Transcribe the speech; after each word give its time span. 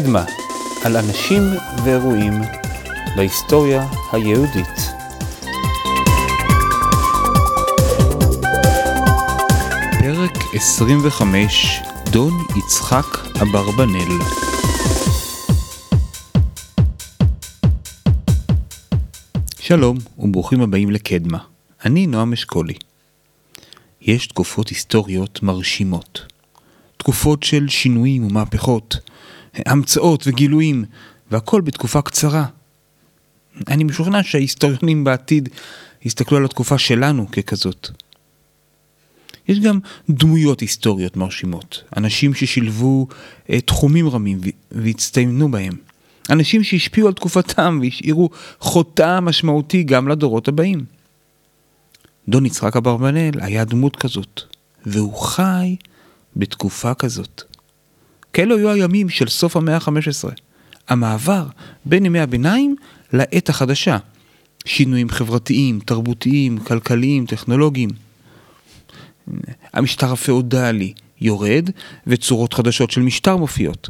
קדמה, 0.00 0.24
על 0.84 0.96
אנשים 0.96 1.42
ואירועים 1.84 2.32
בהיסטוריה 3.16 3.86
היהודית. 4.12 4.66
פרק 10.00 10.32
25, 10.54 11.80
דון 12.10 12.32
יצחק 12.56 13.06
אברבנאל 13.42 14.18
שלום 19.60 19.96
וברוכים 20.18 20.60
הבאים 20.60 20.90
לקדמה, 20.90 21.38
אני 21.84 22.06
נועם 22.06 22.32
אשכולי. 22.32 22.74
יש 24.00 24.26
תקופות 24.26 24.68
היסטוריות 24.68 25.42
מרשימות. 25.42 26.26
תקופות 26.96 27.42
של 27.42 27.68
שינויים 27.68 28.24
ומהפכות, 28.24 28.96
המצאות 29.54 30.26
וגילויים, 30.26 30.84
והכל 31.30 31.60
בתקופה 31.60 32.02
קצרה. 32.02 32.46
אני 33.68 33.84
משוכנע 33.84 34.22
שההיסטוריונים 34.22 35.04
בעתיד 35.04 35.48
יסתכלו 36.04 36.38
על 36.38 36.44
התקופה 36.44 36.78
שלנו 36.78 37.30
ככזאת. 37.30 37.88
יש 39.48 39.60
גם 39.60 39.78
דמויות 40.10 40.60
היסטוריות 40.60 41.16
מרשימות, 41.16 41.82
אנשים 41.96 42.34
ששילבו 42.34 43.06
אה, 43.50 43.60
תחומים 43.60 44.08
רמים 44.08 44.40
והצטיינו 44.70 45.50
בהם. 45.50 45.76
אנשים 46.30 46.64
שהשפיעו 46.64 47.08
על 47.08 47.14
תקופתם 47.14 47.78
והשאירו 47.82 48.30
חותם 48.60 49.24
משמעותי 49.24 49.82
גם 49.82 50.08
לדורות 50.08 50.48
הבאים. 50.48 50.84
דון 52.28 52.46
יצחק 52.46 52.76
אברבנאל 52.76 53.32
היה 53.40 53.64
דמות 53.64 53.96
כזאת, 53.96 54.40
והוא 54.86 55.16
חי 55.16 55.76
בתקופה 56.36 56.94
כזאת. 56.94 57.42
כאלו 58.32 58.56
היו 58.56 58.70
הימים 58.70 59.08
של 59.08 59.28
סוף 59.28 59.56
המאה 59.56 59.76
ה-15, 59.76 60.30
המעבר 60.88 61.46
בין 61.84 62.06
ימי 62.06 62.20
הביניים 62.20 62.76
לעת 63.12 63.48
החדשה. 63.48 63.98
שינויים 64.64 65.08
חברתיים, 65.08 65.80
תרבותיים, 65.80 66.58
כלכליים, 66.58 67.26
טכנולוגיים. 67.26 67.90
המשטר 69.72 70.12
הפאודלי 70.12 70.92
יורד, 71.20 71.70
וצורות 72.06 72.54
חדשות 72.54 72.90
של 72.90 73.00
משטר 73.00 73.36
מופיעות. 73.36 73.88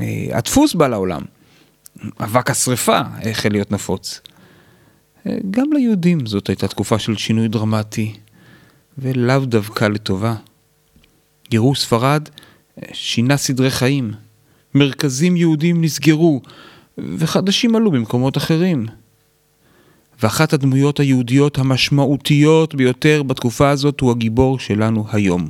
אה, 0.00 0.26
הדפוס 0.32 0.74
בא 0.74 0.88
לעולם. 0.88 1.22
אבק 2.20 2.50
השרפה 2.50 3.00
החל 3.30 3.48
להיות 3.48 3.72
נפוץ. 3.72 4.20
אה, 5.26 5.36
גם 5.50 5.72
ליהודים 5.72 6.26
זאת 6.26 6.48
הייתה 6.48 6.68
תקופה 6.68 6.98
של 6.98 7.16
שינוי 7.16 7.48
דרמטי, 7.48 8.14
ולאו 8.98 9.44
דווקא 9.44 9.84
לטובה. 9.84 10.34
גירוש 11.50 11.80
ספרד 11.80 12.28
שינה 12.92 13.36
סדרי 13.36 13.70
חיים. 13.70 14.12
מרכזים 14.74 15.36
יהודים 15.36 15.84
נסגרו, 15.84 16.40
וחדשים 16.98 17.76
עלו 17.76 17.90
במקומות 17.90 18.36
אחרים. 18.36 18.86
ואחת 20.22 20.52
הדמויות 20.52 21.00
היהודיות 21.00 21.58
המשמעותיות 21.58 22.74
ביותר 22.74 23.22
בתקופה 23.22 23.70
הזאת 23.70 24.00
הוא 24.00 24.10
הגיבור 24.10 24.58
שלנו 24.58 25.06
היום. 25.12 25.48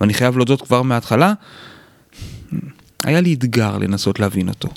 ואני 0.00 0.14
חייב 0.14 0.36
להודות 0.36 0.62
כבר 0.62 0.82
מההתחלה, 0.82 1.32
היה 3.04 3.20
לי 3.20 3.34
אתגר 3.34 3.78
לנסות 3.78 4.20
להבין 4.20 4.48
אותו. 4.48 4.68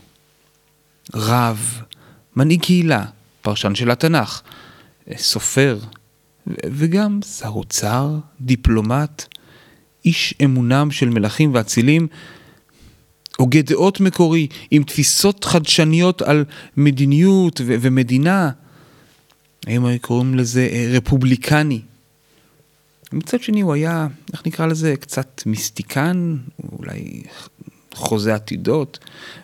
רב, 1.15 1.81
מנהיג 2.35 2.61
קהילה, 2.61 3.05
פרשן 3.41 3.75
של 3.75 3.91
התנ"ך, 3.91 4.41
סופר, 5.17 5.79
וגם 6.47 7.19
שר 7.21 7.47
אוצר, 7.47 8.09
דיפלומט, 8.41 9.25
איש 10.05 10.33
אמונם 10.43 10.91
של 10.91 11.09
מלכים 11.09 11.53
ואצילים, 11.53 12.07
הוגה 13.37 13.61
דעות 13.61 13.99
מקורי, 13.99 14.47
עם 14.71 14.83
תפיסות 14.83 15.45
חדשניות 15.45 16.21
על 16.21 16.45
מדיניות 16.77 17.61
ו- 17.65 17.75
ומדינה. 17.81 18.51
היום 19.65 19.85
היו 19.85 19.99
קוראים 19.99 20.35
לזה 20.35 20.69
אה, 20.71 20.91
רפובליקני. 20.91 21.81
מצד 23.13 23.41
שני 23.41 23.61
הוא 23.61 23.73
היה, 23.73 24.07
איך 24.33 24.45
נקרא 24.45 24.65
לזה, 24.65 24.95
קצת 24.99 25.43
מיסטיקן, 25.45 26.37
אולי 26.79 27.23
חוזה 27.93 28.35
עתידות, 28.35 28.99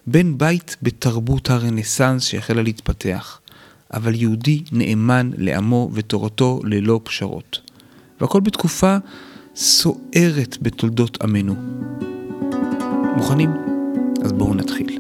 בן 0.08 0.38
בית 0.38 0.78
בתרבות 0.82 1.50
הרנסאנס 1.50 2.24
שהחלה 2.24 2.62
להתפתח, 2.62 3.40
אבל 3.94 4.16
יהודי 4.16 4.64
נאמן 4.72 5.32
לעמו 5.38 5.90
ותורתו 5.94 6.62
ללא 6.64 7.02
פשרות. 7.04 7.62
והכל 8.22 8.42
בתקופה 8.42 8.98
סוערת 9.62 10.58
בתולדות 10.62 11.24
עמנו. 11.24 11.56
מוכנים? 13.16 13.50
אז 14.24 14.32
בואו 14.32 14.54
נתחיל. 14.54 15.00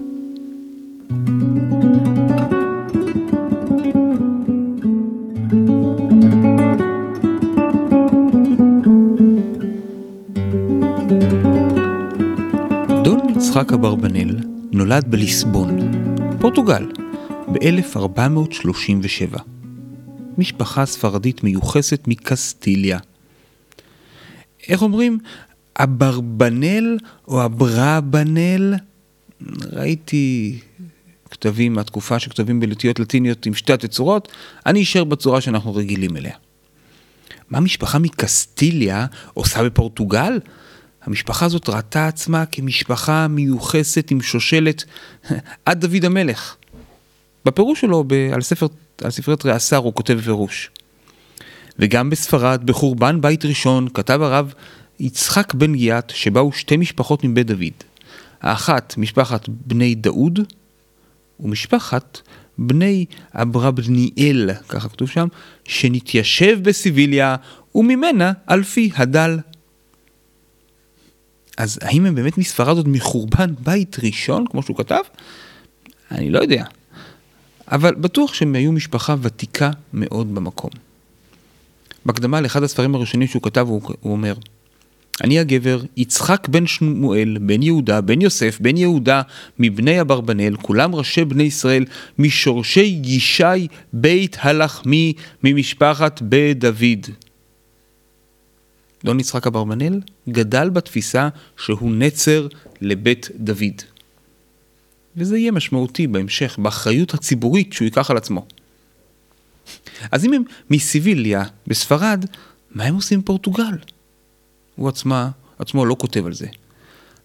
דון 13.04 13.20
יצחק 13.30 13.74
אברבנאל 13.74 14.38
נולד 14.72 15.12
בליסבון, 15.12 15.78
פורטוגל, 16.40 16.92
ב-1437. 17.52 19.40
משפחה 20.38 20.86
ספרדית 20.86 21.44
מיוחסת 21.44 22.04
מקסטיליה. 22.08 23.00
איך 24.68 24.82
אומרים? 24.82 25.20
אברבנל 25.80 26.98
או 27.28 27.46
אברבנל? 27.46 28.76
ראיתי 29.72 30.60
כתבים 31.32 31.74
מהתקופה 31.74 32.20
שכתבים 32.20 32.60
בלטיות 32.60 33.00
לטיניות 33.00 33.46
עם 33.46 33.54
שתי 33.54 33.74
התצורות, 33.74 34.28
אני 34.66 34.84
אשאר 34.84 35.04
בצורה 35.04 35.42
שאנחנו 35.42 35.76
רגילים 35.76 36.18
אליה. 36.18 36.36
מה 37.50 37.60
משפחה 37.60 38.00
מקסטיליה 38.00 39.06
עושה 39.34 39.64
בפורטוגל? 39.64 40.40
המשפחה 41.04 41.46
הזאת 41.46 41.70
ראתה 41.70 42.08
עצמה 42.08 42.46
כמשפחה 42.46 43.28
מיוחסת 43.28 44.12
עם 44.12 44.22
שושלת 44.22 44.84
עד 45.66 45.86
דוד 45.86 46.06
המלך. 46.06 46.56
בפירוש 47.46 47.82
שלו 47.82 48.04
על, 48.34 48.42
ספר, 48.42 48.68
על 49.04 49.12
ספרת 49.12 49.46
רעשר 49.46 49.78
הוא 49.78 49.94
כותב 49.94 50.14
בפירוש. 50.14 50.70
וגם 51.80 52.10
בספרד, 52.10 52.66
בחורבן 52.66 53.22
בית 53.22 53.46
ראשון, 53.46 53.88
כתב 53.94 54.22
הרב 54.22 54.54
יצחק 55.00 55.54
בן 55.54 55.76
גיאת, 55.76 56.10
שבאו 56.10 56.52
שתי 56.52 56.78
משפחות 56.78 57.24
מבית 57.24 57.48
דוד. 57.48 57.84
האחת, 58.42 58.94
משפחת 58.98 59.50
בני 59.50 59.96
דאוד, 59.96 60.40
ומשפחת 61.40 62.22
בני 62.58 63.06
אברבניאל, 63.34 64.50
ככה 64.70 64.90
כתוב 64.90 65.10
שם, 65.10 65.28
שנתיישב 65.66 66.60
בסיביליה, 66.62 67.36
וממנה 67.76 68.32
אלפי 68.50 68.92
הדל. 68.96 69.40
אז 71.58 71.80
האם 71.82 72.06
הם 72.06 72.16
באמת 72.16 72.38
מספרד 72.38 72.78
עוד 72.78 72.88
מחורבן 72.88 73.54
בית 73.64 73.98
ראשון, 74.04 74.46
כמו 74.48 74.64
שהוא 74.64 74.78
כתב? 74.78 75.02
אני 76.12 76.30
לא 76.30 76.40
יודע. 76.40 76.66
אבל 77.72 77.96
בטוח 77.96 78.34
שהם 78.34 78.56
היו 78.56 78.72
משפחה 78.72 79.16
ותיקה 79.22 79.72
מאוד 79.94 80.36
במקום. 80.36 80.89
בהקדמה 82.10 82.42
לאחד 82.42 82.64
הספרים 82.64 82.96
הראשונים 82.96 83.28
שהוא 83.28 83.42
כתב, 83.42 83.66
הוא, 83.70 83.82
הוא 84.00 84.12
אומר, 84.12 84.34
אני 85.24 85.40
הגבר, 85.40 85.82
יצחק 85.98 86.48
בן 86.48 86.68
שמואל, 86.68 87.38
בן 87.42 87.62
יהודה, 87.64 88.02
בן 88.02 88.22
יוסף, 88.22 88.58
בן 88.62 88.78
יהודה, 88.78 89.22
מבני 89.60 90.02
אברבנאל, 90.02 90.56
כולם 90.62 90.96
ראשי 90.96 91.26
בני 91.26 91.44
ישראל, 91.44 91.86
משורשי 92.20 93.02
ישי 93.04 93.68
בית 93.94 94.38
הלחמי, 94.40 95.14
ממשפחת 95.44 96.22
בית 96.22 96.60
דוד. 96.60 97.06
דון 99.04 99.20
יצחק 99.20 99.48
אברבנאל 99.48 100.02
גדל 100.30 100.70
בתפיסה 100.70 101.30
שהוא 101.58 101.92
נצר 101.92 102.48
לבית 102.82 103.30
דוד. 103.36 103.82
וזה 105.18 105.38
יהיה 105.38 105.52
משמעותי 105.52 106.08
בהמשך, 106.08 106.60
באחריות 106.62 107.14
הציבורית 107.14 107.74
שהוא 107.74 107.86
ייקח 107.86 108.12
על 108.12 108.18
עצמו. 108.18 108.46
אז 110.12 110.26
אם 110.26 110.34
הם 110.34 110.44
מסיביליה 110.70 111.44
בספרד, 111.68 112.26
מה 112.72 112.84
הם 112.84 112.96
עושים 112.96 113.22
בפורטוגל? 113.22 113.78
הוא 114.76 114.90
עצמה, 114.90 115.30
עצמו 115.60 115.86
לא 115.86 115.96
כותב 116.00 116.26
על 116.26 116.34
זה. 116.34 116.48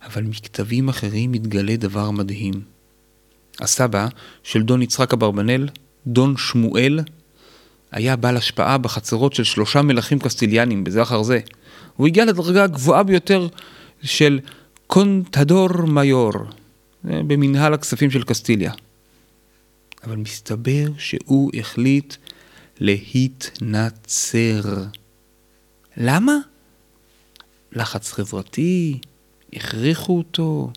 אבל 0.06 0.22
מכתבים 0.22 0.88
אחרים 0.88 1.32
מתגלה 1.32 1.76
דבר 1.76 2.10
מדהים. 2.10 2.54
הסבא 3.60 4.08
של 4.42 4.62
דון 4.62 4.82
יצחק 4.82 5.12
אברבנאל, 5.12 5.68
דון 6.06 6.36
שמואל, 6.36 7.00
היה 7.92 8.16
בעל 8.16 8.36
השפעה 8.36 8.78
בחצרות 8.78 9.32
של 9.32 9.44
שלושה 9.44 9.82
מלכים 9.82 10.18
קסטיליאנים 10.18 10.84
בזה 10.84 11.02
אחר 11.02 11.22
זה. 11.22 11.40
הוא 11.96 12.06
הגיע 12.06 12.24
לדרגה 12.24 12.64
הגבוהה 12.64 13.02
ביותר 13.02 13.48
של 14.02 14.40
קונטדור 14.86 15.82
מיור, 15.86 16.32
במנהל 17.04 17.74
הכספים 17.74 18.10
של 18.10 18.22
קסטיליה. 18.22 18.72
אבל 20.04 20.16
מסתבר 20.16 20.86
שהוא 20.98 21.50
החליט 21.58 22.14
להתנצר. 22.80 24.60
למה? 25.96 26.36
לחץ 27.72 28.12
חברתי, 28.12 28.98
הכריחו 29.52 30.18
אותו, 30.18 30.70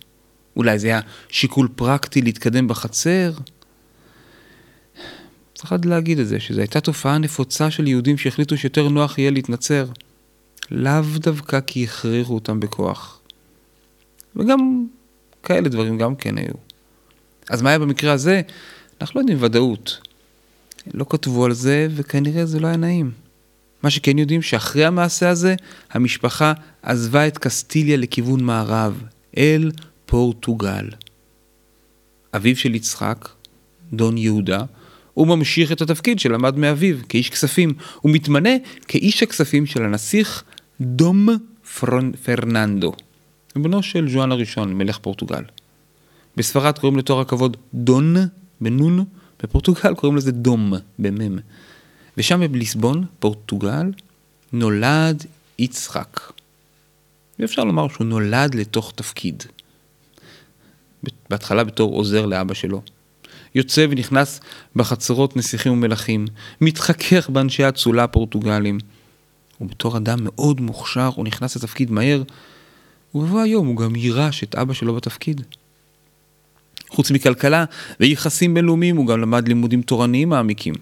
אולי 0.55 0.79
זה 0.79 0.87
היה 0.87 0.99
שיקול 1.29 1.67
פרקטי 1.75 2.21
להתקדם 2.21 2.67
בחצר? 2.67 3.31
צריך 5.53 5.73
להגיד 5.85 6.19
את 6.19 6.27
זה, 6.27 6.39
שזו 6.39 6.59
הייתה 6.59 6.81
תופעה 6.81 7.17
נפוצה 7.17 7.71
של 7.71 7.87
יהודים 7.87 8.17
שהחליטו 8.17 8.57
שיותר 8.57 8.89
נוח 8.89 9.17
יהיה 9.17 9.31
להתנצר. 9.31 9.85
לאו 10.71 11.01
דווקא 11.17 11.59
כי 11.59 11.83
הכריחו 11.83 12.33
אותם 12.33 12.59
בכוח. 12.59 13.19
וגם 14.35 14.85
כאלה 15.43 15.69
דברים 15.69 15.97
גם 15.97 16.15
כן 16.15 16.37
היו. 16.37 16.53
אז 17.49 17.61
מה 17.61 17.69
היה 17.69 17.79
במקרה 17.79 18.13
הזה? 18.13 18.41
אנחנו 19.01 19.19
לא 19.19 19.21
יודעים 19.21 19.43
ודאות. 19.43 20.06
לא 20.93 21.05
כתבו 21.09 21.45
על 21.45 21.53
זה, 21.53 21.87
וכנראה 21.95 22.45
זה 22.45 22.59
לא 22.59 22.67
היה 22.67 22.77
נעים. 22.77 23.11
מה 23.83 23.89
שכן 23.89 24.17
יודעים 24.17 24.41
שאחרי 24.41 24.85
המעשה 24.85 25.29
הזה, 25.29 25.55
המשפחה 25.91 26.53
עזבה 26.81 27.27
את 27.27 27.37
קסטיליה 27.37 27.97
לכיוון 27.97 28.43
מערב, 28.43 29.03
אל 29.37 29.71
פורטוגל. 30.05 30.89
אביו 32.35 32.55
של 32.55 32.75
יצחק, 32.75 33.29
דון 33.93 34.17
יהודה, 34.17 34.63
הוא 35.13 35.27
ממשיך 35.27 35.71
את 35.71 35.81
התפקיד 35.81 36.19
שלמד 36.19 36.57
מאביו, 36.57 36.95
כאיש 37.09 37.29
כספים. 37.29 37.73
הוא 38.01 38.11
מתמנה 38.11 38.49
כאיש 38.87 39.23
הכספים 39.23 39.65
של 39.65 39.83
הנסיך 39.83 40.43
דום 40.81 41.29
פרנ... 41.79 42.11
פרננדו, 42.11 42.93
בנו 43.55 43.83
של 43.83 44.09
ז'ואן 44.09 44.31
הראשון, 44.31 44.73
מלך 44.73 44.97
פורטוגל. 44.97 45.43
בספרד 46.37 46.77
קוראים 46.77 46.97
לתואר 46.97 47.19
הכבוד 47.19 47.57
דון, 47.73 48.15
בנון, 48.61 49.05
בפורטוגל 49.43 49.95
קוראים 49.95 50.17
לזה 50.17 50.31
דום, 50.31 50.73
במם. 50.99 51.39
ושם 52.17 52.51
בליסבון, 52.51 53.05
פורטוגל, 53.19 53.91
נולד 54.53 55.25
יצחק. 55.59 56.19
ואפשר 57.39 57.63
לומר 57.63 57.87
שהוא 57.87 58.07
נולד 58.07 58.55
לתוך 58.55 58.93
תפקיד. 58.95 59.43
בהתחלה 61.29 61.63
בתור 61.63 61.93
עוזר 61.95 62.25
לאבא 62.25 62.53
שלו. 62.53 62.81
יוצא 63.55 63.85
ונכנס 63.89 64.39
בחצרות 64.75 65.37
נסיכים 65.37 65.73
ומלכים, 65.73 66.27
מתחכך 66.61 67.29
באנשי 67.29 67.63
האצולה 67.63 68.03
הפורטוגלים. 68.03 68.77
ובתור 69.61 69.97
אדם 69.97 70.17
מאוד 70.21 70.61
מוכשר 70.61 71.09
הוא 71.15 71.25
נכנס 71.25 71.55
לתפקיד 71.55 71.91
מהר, 71.91 72.23
ובבוא 73.15 73.41
היום 73.41 73.67
הוא 73.67 73.77
גם 73.77 73.95
יירש 73.95 74.43
את 74.43 74.55
אבא 74.55 74.73
שלו 74.73 74.95
בתפקיד. 74.95 75.41
חוץ 76.89 77.11
מכלכלה 77.11 77.65
ויחסים 77.99 78.53
בינלאומיים 78.53 78.97
הוא 78.97 79.07
גם 79.07 79.21
למד 79.21 79.47
לימודים 79.47 79.81
תורניים 79.81 80.29
מעמיקים. 80.29 80.73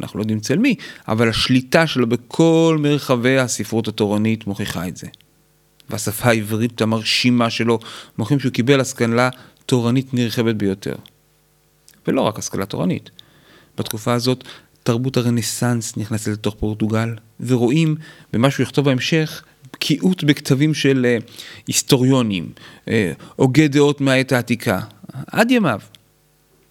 אנחנו 0.00 0.18
לא 0.18 0.22
יודעים 0.22 0.38
אצל 0.38 0.58
מי, 0.58 0.74
אבל 1.08 1.28
השליטה 1.28 1.86
שלו 1.86 2.06
בכל 2.06 2.78
מרחבי 2.80 3.38
הספרות 3.38 3.88
התורנית 3.88 4.46
מוכיחה 4.46 4.88
את 4.88 4.96
זה. 4.96 5.06
והשפה 5.90 6.28
העברית 6.28 6.82
המרשימה 6.82 7.50
שלו 7.50 7.78
מוכיחים 8.18 8.40
שהוא 8.40 8.52
קיבל 8.52 8.80
השכלה 8.80 9.28
תורנית 9.66 10.14
נרחבת 10.14 10.54
ביותר. 10.54 10.94
ולא 12.06 12.20
רק 12.20 12.38
השכלה 12.38 12.66
תורנית. 12.66 13.10
בתקופה 13.78 14.12
הזאת 14.12 14.44
תרבות 14.82 15.16
הרנסאנס 15.16 15.96
נכנסת 15.96 16.28
לתוך 16.32 16.54
פורטוגל, 16.58 17.08
ורואים 17.40 17.96
במה 18.32 18.50
שהוא 18.50 18.64
יכתוב 18.64 18.84
בהמשך 18.84 19.42
בקיאות 19.74 20.24
בכתבים 20.24 20.74
של 20.74 21.06
uh, 21.20 21.32
היסטוריונים, 21.66 22.52
uh, 22.84 22.88
הוגי 23.36 23.68
דעות 23.68 24.00
מהעת 24.00 24.32
העתיקה, 24.32 24.80
עד 25.26 25.50
ימיו. 25.50 25.80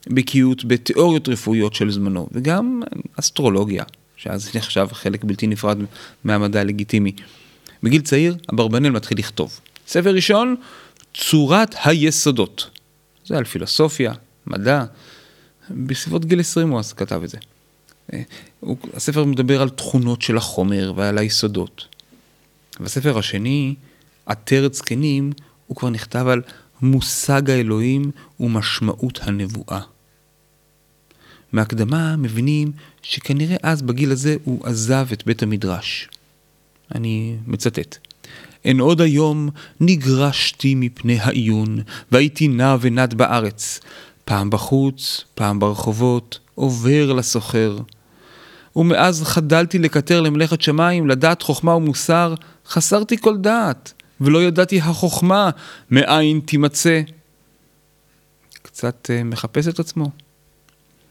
בקיאות 0.07 0.65
בתיאוריות 0.65 1.29
רפואיות 1.29 1.73
של 1.73 1.91
זמנו, 1.91 2.27
וגם 2.31 2.81
אסטרולוגיה, 3.19 3.83
שאז 4.17 4.49
נחשב 4.55 4.87
חלק 4.91 5.23
בלתי 5.23 5.47
נפרד 5.47 5.77
מהמדע 6.23 6.61
הלגיטימי. 6.61 7.11
בגיל 7.83 8.01
צעיר, 8.01 8.35
אברבנאל 8.53 8.91
מתחיל 8.91 9.17
לכתוב. 9.17 9.59
ספר 9.87 10.13
ראשון, 10.13 10.55
צורת 11.13 11.75
היסודות. 11.83 12.69
זה 13.25 13.37
על 13.37 13.43
פילוסופיה, 13.43 14.13
מדע, 14.47 14.83
בסביבות 15.69 16.25
גיל 16.25 16.39
20 16.39 16.69
הוא 16.69 16.79
אז 16.79 16.93
כתב 16.93 17.21
את 17.23 17.29
זה. 17.29 17.37
אה, 18.13 18.21
הספר 18.93 19.25
מדבר 19.25 19.61
על 19.61 19.69
תכונות 19.69 20.21
של 20.21 20.37
החומר 20.37 20.93
ועל 20.95 21.17
היסודות. 21.17 21.87
והספר 22.79 23.17
השני, 23.17 23.75
עטרת 24.25 24.73
זקנים, 24.73 25.31
הוא 25.67 25.77
כבר 25.77 25.89
נכתב 25.89 26.27
על 26.27 26.41
מושג 26.81 27.49
האלוהים 27.49 28.11
ומשמעות 28.39 29.19
הנבואה. 29.23 29.79
מהקדמה 31.51 32.15
מבינים 32.15 32.71
שכנראה 33.01 33.57
אז 33.63 33.81
בגיל 33.81 34.11
הזה 34.11 34.35
הוא 34.43 34.67
עזב 34.67 35.07
את 35.13 35.25
בית 35.25 35.43
המדרש. 35.43 36.09
אני 36.95 37.35
מצטט: 37.47 37.97
אין 38.65 38.79
עוד 38.79 39.01
היום 39.01 39.49
נגרשתי 39.79 40.75
מפני 40.75 41.19
העיון, 41.19 41.79
והייתי 42.11 42.47
נע 42.47 42.75
ונד 42.81 43.13
בארץ, 43.13 43.79
פעם 44.25 44.49
בחוץ, 44.49 45.23
פעם 45.35 45.59
ברחובות, 45.59 46.39
עובר 46.55 47.13
לסוחר. 47.13 47.77
ומאז 48.75 49.23
חדלתי 49.23 49.79
לקטר 49.79 50.21
למלאכת 50.21 50.61
שמיים, 50.61 51.07
לדעת 51.07 51.41
חוכמה 51.41 51.75
ומוסר, 51.75 52.35
חסרתי 52.67 53.17
כל 53.17 53.37
דעת, 53.37 53.93
ולא 54.21 54.43
ידעתי 54.43 54.79
החוכמה 54.79 55.49
מאין 55.91 56.39
תימצא. 56.39 57.01
קצת 58.61 59.09
uh, 59.09 59.23
מחפש 59.23 59.67
את 59.67 59.79
עצמו. 59.79 60.11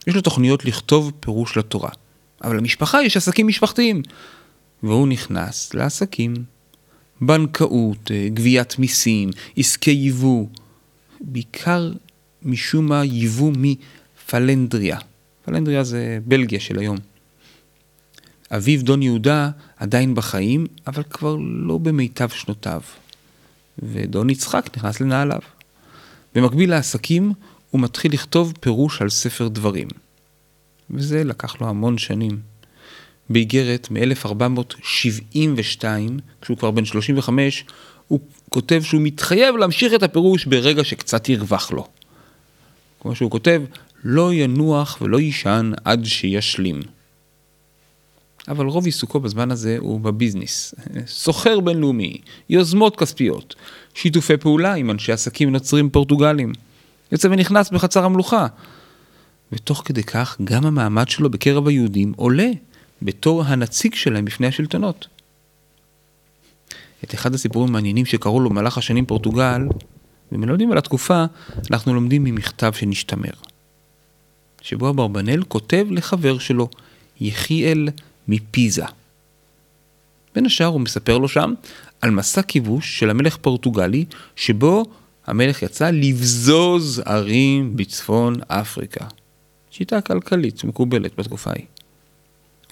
יש 0.07 0.15
לו 0.15 0.21
תוכניות 0.21 0.65
לכתוב 0.65 1.13
פירוש 1.21 1.57
לתורה, 1.57 1.91
אבל 2.45 2.57
למשפחה 2.57 3.03
יש 3.03 3.17
עסקים 3.17 3.47
משפחתיים. 3.47 4.03
והוא 4.83 5.09
נכנס 5.09 5.75
לעסקים. 5.75 6.35
בנקאות, 7.21 8.11
אה, 8.11 8.29
גביית 8.35 8.79
מיסים, 8.79 9.31
עסקי 9.57 9.91
יבוא, 9.91 10.47
בעיקר 11.21 11.93
משום 12.43 12.87
מה 12.87 13.05
ייבוא 13.05 13.53
מפלנדריה. 13.57 14.99
פלנדריה 15.45 15.85
זה 15.85 16.19
בלגיה 16.27 16.61
של 16.61 16.79
היום. 16.79 16.97
אביו 18.57 18.85
דון 18.85 19.03
יהודה 19.03 19.51
עדיין 19.77 20.15
בחיים, 20.15 20.67
אבל 20.87 21.03
כבר 21.03 21.37
לא 21.41 21.79
במיטב 21.79 22.29
שנותיו. 22.29 22.81
ודון 23.79 24.31
יצחק 24.31 24.71
נכנס 24.77 25.01
לנעליו. 25.01 25.41
במקביל 26.35 26.71
לעסקים, 26.71 27.33
הוא 27.71 27.81
מתחיל 27.81 28.13
לכתוב 28.13 28.53
פירוש 28.61 29.03
על 29.03 29.11
ספר 29.11 29.49
דברים. 29.49 29.89
וזה 30.91 31.25
לקח 31.25 31.61
לו 31.61 31.69
המון 31.69 31.99
שנים. 31.99 32.41
באיגרת 33.31 33.89
מ-1472, 33.91 35.85
כשהוא 36.43 36.57
כבר 36.59 36.71
בן 36.71 36.85
35, 36.85 37.65
הוא 38.09 38.21
כותב 38.49 38.83
שהוא 38.83 39.03
מתחייב 39.03 39.57
להמשיך 39.57 39.95
את 39.95 40.03
הפירוש 40.03 40.45
ברגע 40.45 40.85
שקצת 40.85 41.29
ירווח 41.29 41.73
לו. 41.73 41.89
כמו 43.01 43.15
שהוא 43.15 43.31
כותב, 43.31 43.63
לא 44.05 44.35
ינוח 44.35 44.99
ולא 45.03 45.21
יישן 45.21 45.73
עד 45.85 46.05
שישלים. 46.05 46.81
אבל 48.49 48.67
רוב 48.67 48.85
עיסוקו 48.85 49.21
בזמן 49.21 49.51
הזה 49.51 49.77
הוא 49.81 50.01
בביזנס. 50.01 50.75
סוחר 51.07 51.61
בינלאומי, 51.61 52.19
יוזמות 52.51 52.97
כספיות, 52.97 53.55
שיתופי 53.95 54.37
פעולה 54.37 54.75
עם 54.75 54.91
אנשי 54.91 55.13
עסקים 55.13 55.51
נוצרים 55.51 55.91
פורטוגלים. 55.91 56.53
יוצא 57.13 57.29
ונכנס 57.29 57.71
בחצר 57.71 58.05
המלוכה. 58.05 58.47
ותוך 59.53 59.83
כדי 59.85 60.03
כך 60.03 60.37
גם 60.45 60.67
המעמד 60.67 61.09
שלו 61.09 61.31
בקרב 61.31 61.69
היהודים 61.69 62.13
עולה 62.17 62.51
בתור 63.03 63.45
הנציג 63.45 63.95
שלהם 63.95 64.25
בפני 64.25 64.47
השלטונות. 64.47 65.07
את 67.05 67.15
אחד 67.15 67.35
הסיפורים 67.35 67.69
המעניינים 67.69 68.07
שקראו 68.07 68.41
לו 68.41 68.51
במהלך 68.51 68.79
השנים 68.79 69.07
פורטוגל, 69.07 69.63
ומלמדים 70.33 70.73
על 70.73 70.79
התקופה, 70.79 71.25
אנחנו 71.71 71.95
לומדים 71.95 72.25
ממכתב 72.25 72.73
שנשתמר. 72.73 73.33
שבו 74.63 74.91
אברבנאל 74.91 75.43
כותב 75.43 75.87
לחבר 75.91 76.39
שלו, 76.39 76.69
יחיאל 77.21 77.89
מפיזה. 78.29 78.85
בין 80.35 80.47
השאר 80.47 80.67
הוא 80.67 80.81
מספר 80.81 81.19
לו 81.19 81.29
שם 81.29 81.55
על 82.01 82.11
מסע 82.11 82.43
כיבוש 82.43 82.99
של 82.99 83.11
המלך 83.11 83.37
פורטוגלי, 83.37 84.05
שבו 84.37 84.85
המלך 85.27 85.63
יצא 85.63 85.91
לבזוז 85.91 87.03
ערים 87.05 87.77
בצפון 87.77 88.37
אפריקה. 88.49 89.07
שיטה 89.71 90.01
כלכלית 90.01 90.65
מקובלת 90.65 91.19
בתקופה 91.19 91.51
ההיא. 91.51 91.67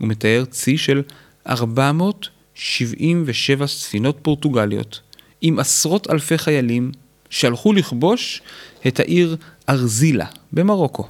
הוא 0.01 0.09
מתאר 0.09 0.45
צי 0.51 0.79
של 0.79 1.03
477 1.47 3.67
ספינות 3.67 4.19
פורטוגליות, 4.23 5.01
עם 5.41 5.59
עשרות 5.59 6.11
אלפי 6.11 6.39
חיילים 6.39 6.93
שהלכו 7.31 7.73
לכבוש 7.73 8.43
את 8.87 9.01
העיר 9.01 9.37
ארזילה 9.69 10.27
במרוקו. 10.53 11.09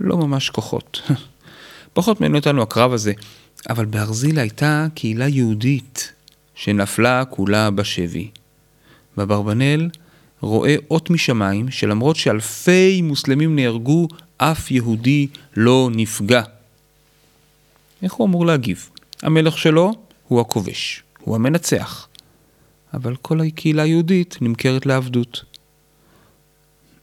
לא 0.00 0.16
ממש 0.16 0.50
כוחות. 0.50 1.02
פחות 1.96 2.20
מעניין 2.20 2.36
אותנו 2.36 2.62
הקרב 2.62 2.92
הזה, 2.92 3.12
אבל 3.70 3.84
בארזילה 3.84 4.40
הייתה 4.40 4.86
קהילה 4.94 5.28
יהודית 5.28 6.12
שנפלה 6.54 7.24
כולה 7.24 7.70
בשבי. 7.70 8.30
באברבנל 9.16 9.88
רואה 10.40 10.74
אות 10.90 11.10
משמיים 11.10 11.70
שלמרות 11.70 12.16
שאלפי 12.16 13.02
מוסלמים 13.02 13.56
נהרגו, 13.56 14.08
אף 14.36 14.70
יהודי 14.70 15.26
לא 15.56 15.88
נפגע. 15.92 16.42
איך 18.02 18.12
הוא 18.12 18.26
אמור 18.26 18.46
להגיב? 18.46 18.90
המלך 19.22 19.58
שלו 19.58 19.92
הוא 20.28 20.40
הכובש, 20.40 21.02
הוא 21.20 21.34
המנצח. 21.34 22.08
אבל 22.94 23.16
כל 23.16 23.40
הקהילה 23.40 23.82
היהודית 23.82 24.38
נמכרת 24.40 24.86
לעבדות. 24.86 25.44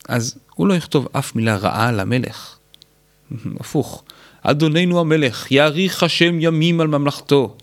אז 0.09 0.37
הוא 0.55 0.67
לא 0.67 0.73
יכתוב 0.73 1.07
אף 1.11 1.35
מילה 1.35 1.57
רעה 1.57 1.89
על 1.89 1.99
המלך. 1.99 2.57
הפוך, 3.59 4.03
אדוננו 4.43 4.99
המלך, 4.99 5.51
יאריך 5.51 6.03
השם 6.03 6.37
ימים 6.39 6.81
על 6.81 6.87
ממלכתו. 6.87 7.57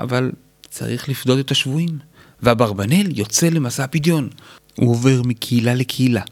אבל 0.00 0.32
צריך 0.70 1.08
לפדות 1.08 1.38
את 1.38 1.50
השבויים, 1.50 1.98
ואברבנאל 2.42 3.06
יוצא 3.14 3.48
למסע 3.48 3.86
פדיון. 3.86 4.28
הוא 4.76 4.90
עובר 4.90 5.22
מקהילה 5.24 5.74
לקהילה, 5.74 6.22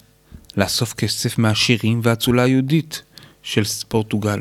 לאסוף 0.57 0.95
כסף 0.95 1.39
מהשירים 1.39 2.01
והאצולה 2.03 2.43
היהודית 2.43 3.03
של 3.43 3.63
פורטוגל. 3.89 4.41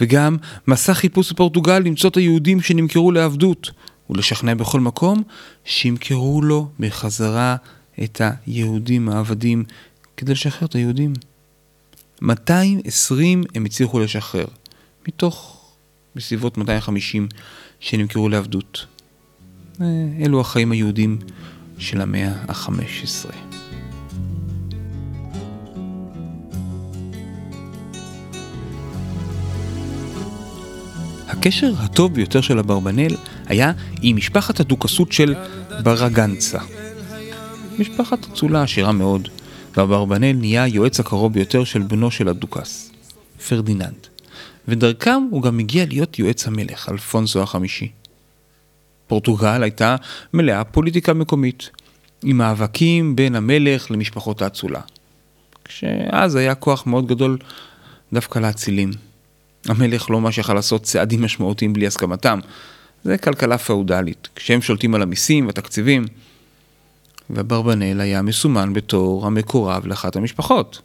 וגם 0.00 0.36
מסע 0.68 0.94
חיפוש 0.94 1.32
בפורטוגל 1.32 1.78
למצוא 1.78 2.10
את 2.10 2.16
היהודים 2.16 2.60
שנמכרו 2.60 3.12
לעבדות, 3.12 3.70
ולשכנע 4.10 4.54
בכל 4.54 4.80
מקום 4.80 5.22
שימכרו 5.64 6.42
לו 6.42 6.68
בחזרה 6.80 7.56
את 8.02 8.20
היהודים 8.46 9.08
העבדים 9.08 9.64
כדי 10.16 10.32
לשחרר 10.32 10.68
את 10.68 10.74
היהודים. 10.74 11.12
220 12.22 13.44
הם 13.54 13.64
הצליחו 13.64 14.00
לשחרר, 14.00 14.44
מתוך 15.08 15.60
בסביבות 16.16 16.58
250 16.58 17.28
שנמכרו 17.80 18.28
לעבדות. 18.28 18.86
אה, 19.80 19.86
אלו 20.20 20.40
החיים 20.40 20.72
היהודים 20.72 21.18
של 21.78 22.00
המאה 22.00 22.32
ה-15. 22.48 23.32
הקשר 31.28 31.72
הטוב 31.78 32.14
ביותר 32.14 32.40
של 32.40 32.58
אברבנאל 32.58 33.16
היה 33.46 33.72
עם 34.02 34.16
משפחת 34.16 34.60
הדוכסות 34.60 35.12
של 35.12 35.34
ברגנצה. 35.82 36.58
משפחת 37.78 38.26
אצולה 38.32 38.62
עשירה 38.62 38.92
מאוד, 38.92 39.28
ואברבנאל 39.76 40.36
נהיה 40.36 40.62
היועץ 40.62 41.00
הקרוב 41.00 41.32
ביותר 41.32 41.64
של 41.64 41.82
בנו 41.82 42.10
של 42.10 42.28
הדוכס, 42.28 42.92
פרדיננד. 43.48 44.06
ודרכם 44.68 45.22
הוא 45.30 45.42
גם 45.42 45.58
הגיע 45.58 45.84
להיות 45.86 46.18
יועץ 46.18 46.46
המלך, 46.46 46.88
אלפונסו 46.88 47.42
החמישי. 47.42 47.88
פורטוגל 49.06 49.62
הייתה 49.62 49.96
מלאה 50.34 50.64
פוליטיקה 50.64 51.14
מקומית, 51.14 51.70
עם 52.22 52.38
מאבקים 52.38 53.16
בין 53.16 53.34
המלך 53.34 53.90
למשפחות 53.90 54.42
האצולה. 54.42 54.80
כשאז 55.64 56.34
היה 56.34 56.54
כוח 56.54 56.86
מאוד 56.86 57.06
גדול 57.06 57.38
דווקא 58.12 58.38
לאצילים. 58.38 58.90
המלך 59.68 60.10
לא 60.10 60.20
ממש 60.20 60.38
יכל 60.38 60.54
לעשות 60.54 60.82
צעדים 60.82 61.22
משמעותיים 61.22 61.72
בלי 61.72 61.86
הסכמתם. 61.86 62.38
זה 63.04 63.18
כלכלה 63.18 63.58
פאודלית, 63.58 64.28
כשהם 64.36 64.62
שולטים 64.62 64.94
על 64.94 65.02
המיסים 65.02 65.46
והתקציבים. 65.46 66.04
ואברבנאל 67.30 68.00
היה 68.00 68.22
מסומן 68.22 68.72
בתור 68.72 69.26
המקורב 69.26 69.86
לאחת 69.86 70.16
המשפחות. 70.16 70.82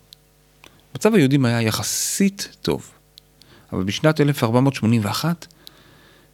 מצב 0.96 1.16
היהודים 1.16 1.46
היה 1.46 1.62
יחסית 1.62 2.58
טוב, 2.62 2.92
אבל 3.74 3.84
בשנת 3.84 4.22
1481 4.22 5.48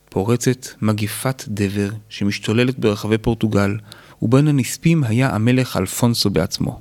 פורצת 0.09 0.67
מגיפת 0.81 1.43
דבר 1.47 1.89
שמשתוללת 2.09 2.79
ברחבי 2.79 3.17
פורטוגל, 3.17 3.77
ובין 4.21 4.47
הנספים 4.47 5.03
היה 5.03 5.35
המלך 5.35 5.77
אלפונסו 5.77 6.29
בעצמו. 6.29 6.79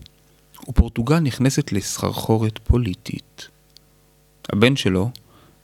ופורטוגל 0.69 1.19
נכנסת 1.19 1.73
לסחרחורת 1.73 2.59
פוליטית. 2.59 3.49
הבן 4.52 4.76
שלו, 4.76 5.11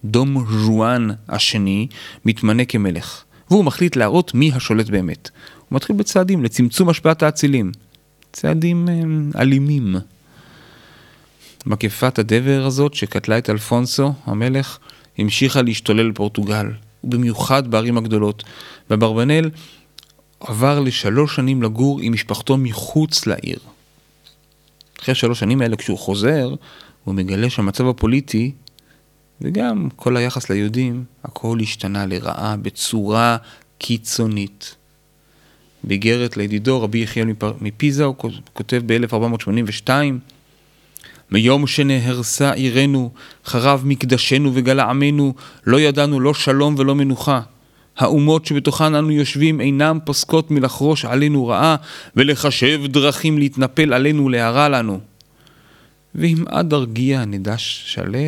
דום 0.04 0.44
ז'ואן 0.64 1.08
השני, 1.28 1.86
מתמנה 2.24 2.64
כמלך, 2.64 3.24
והוא 3.50 3.64
מחליט 3.64 3.96
להראות 3.96 4.34
מי 4.34 4.52
השולט 4.52 4.88
באמת. 4.88 5.30
הוא 5.70 5.76
מתחיל 5.76 5.96
בצעדים 5.96 6.44
לצמצום 6.44 6.88
השפעת 6.88 7.22
האצילים. 7.22 7.72
צעדים 8.32 8.88
אה, 8.88 9.40
אלימים. 9.40 9.96
מגפת 11.66 12.18
הדבר 12.18 12.64
הזאת 12.66 12.94
שקטלה 12.94 13.38
את 13.38 13.50
אלפונסו, 13.50 14.12
המלך, 14.24 14.78
המשיכה 15.18 15.62
להשתולל 15.62 16.10
בפורטוגל, 16.10 16.66
ובמיוחד 17.04 17.70
בערים 17.70 17.98
הגדולות. 17.98 18.44
ואברבנאל 18.90 19.50
עבר 20.40 20.80
לשלוש 20.80 21.36
שנים 21.36 21.62
לגור 21.62 22.00
עם 22.00 22.12
משפחתו 22.12 22.56
מחוץ 22.56 23.26
לעיר. 23.26 23.58
אחרי 25.00 25.14
שלוש 25.14 25.40
שנים 25.40 25.60
האלה, 25.60 25.76
כשהוא 25.76 25.98
חוזר, 25.98 26.54
הוא 27.04 27.14
מגלה 27.14 27.50
שהמצב 27.50 27.86
הפוליטי, 27.86 28.52
וגם 29.40 29.88
כל 29.96 30.16
היחס 30.16 30.50
ליהודים, 30.50 31.04
הכל 31.24 31.58
השתנה 31.62 32.06
לרעה 32.06 32.56
בצורה 32.56 33.36
קיצונית. 33.78 34.74
באיגרת 35.84 36.36
לידידו 36.36 36.82
רבי 36.82 36.98
יחיאל 36.98 37.28
מפיזה, 37.60 38.04
הוא 38.04 38.14
כותב 38.52 38.82
ב-1482 38.86 39.88
מיום 41.30 41.66
שנהרסה 41.66 42.52
עירנו, 42.52 43.10
חרב 43.44 43.82
מקדשנו 43.84 44.50
וגלה 44.54 44.84
עמנו, 44.84 45.34
לא 45.66 45.80
ידענו 45.80 46.20
לא 46.20 46.34
שלום 46.34 46.74
ולא 46.78 46.94
מנוחה. 46.94 47.40
האומות 47.96 48.46
שבתוכן 48.46 48.94
אנו 48.94 49.10
יושבים 49.10 49.60
אינם 49.60 49.98
פוסקות 50.04 50.50
מלחרוש 50.50 51.04
עלינו 51.04 51.46
רעה, 51.46 51.76
ולחשב 52.16 52.80
דרכים 52.86 53.38
להתנפל 53.38 53.92
עלינו 53.92 54.28
להרע 54.28 54.68
לנו. 54.68 55.00
ואם 56.14 56.44
עד 56.48 56.74
ארגיע 56.74 57.24
נדש 57.24 57.82
שלו, 57.86 58.18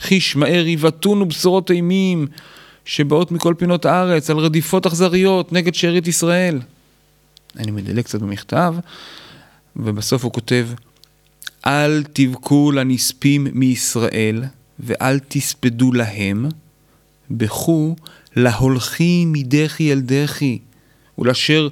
חיש 0.00 0.36
מהר 0.36 0.66
יבטונו 0.66 1.26
בשורות 1.26 1.70
אימים, 1.70 2.26
שבאות 2.84 3.32
מכל 3.32 3.54
פינות 3.58 3.86
הארץ, 3.86 4.30
על 4.30 4.38
רדיפות 4.38 4.86
אכזריות 4.86 5.52
נגד 5.52 5.74
שארית 5.74 6.08
ישראל. 6.08 6.58
אני 7.56 7.70
מדלג 7.70 8.04
קצת 8.04 8.20
במכתב, 8.20 8.74
ובסוף 9.76 10.24
הוא 10.24 10.32
כותב, 10.32 10.68
אל 11.66 12.04
תבכו 12.12 12.72
לנספים 12.72 13.46
מישראל, 13.52 14.44
ואל 14.80 15.18
תספדו 15.28 15.92
להם, 15.92 16.46
בכו 17.30 17.96
להולכי 18.36 19.24
מדחי 19.26 19.92
אל 19.92 20.00
דחי, 20.00 20.58
ולאשר 21.18 21.68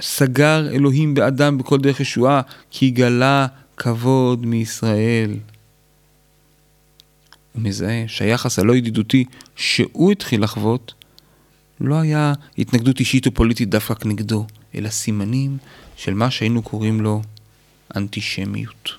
סגר 0.00 0.68
אלוהים 0.72 1.14
באדם 1.14 1.58
בכל 1.58 1.78
דרך 1.78 2.00
ישועה, 2.00 2.40
כי 2.70 2.90
גלה 2.90 3.46
כבוד 3.76 4.46
מישראל. 4.46 5.30
הוא 7.52 7.62
מזהה 7.62 8.04
שהיחס 8.06 8.58
הלא 8.58 8.76
ידידותי 8.76 9.24
שהוא 9.56 10.12
התחיל 10.12 10.42
לחוות, 10.42 10.94
לא 11.80 11.94
היה 11.94 12.32
התנגדות 12.58 13.00
אישית 13.00 13.26
או 13.26 13.34
פוליטית 13.34 13.70
דווקא 13.70 13.94
כנגדו, 13.94 14.46
אלא 14.74 14.88
סימנים 14.88 15.58
של 15.96 16.14
מה 16.14 16.30
שהיינו 16.30 16.62
קוראים 16.62 17.00
לו 17.00 17.22
אנטישמיות. 17.96 18.90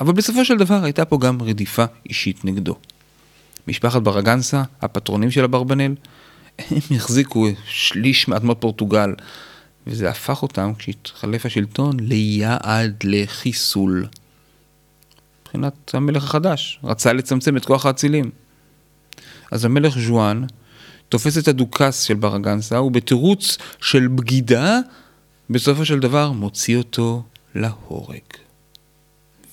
אבל 0.00 0.12
בסופו 0.12 0.44
של 0.44 0.56
דבר 0.56 0.84
הייתה 0.84 1.04
פה 1.04 1.18
גם 1.18 1.42
רדיפה 1.42 1.84
אישית 2.08 2.44
נגדו. 2.44 2.76
משפחת 3.68 4.02
ברגנסה, 4.02 4.62
הפטרונים 4.82 5.30
של 5.30 5.44
אברבנאל, 5.44 5.94
הם 6.70 6.78
החזיקו 6.96 7.48
שליש 7.64 8.28
מאדמות 8.28 8.60
פורטוגל, 8.60 9.14
וזה 9.86 10.10
הפך 10.10 10.42
אותם, 10.42 10.72
כשהתחלף 10.78 11.46
השלטון, 11.46 12.00
ליעד 12.00 12.96
לחיסול. 13.04 14.06
מבחינת 15.42 15.94
המלך 15.94 16.24
החדש, 16.24 16.80
רצה 16.84 17.12
לצמצם 17.12 17.56
את 17.56 17.64
כוח 17.64 17.86
האצילים. 17.86 18.30
אז 19.50 19.64
המלך 19.64 19.98
ז'ואן 19.98 20.44
תופס 21.08 21.38
את 21.38 21.48
הדוכס 21.48 22.02
של 22.02 22.14
ברגנסה, 22.14 22.80
ובתירוץ 22.80 23.58
של 23.80 24.08
בגידה, 24.08 24.78
בסופו 25.50 25.84
של 25.84 26.00
דבר 26.00 26.32
מוציא 26.32 26.76
אותו 26.76 27.22
להורג. 27.54 28.20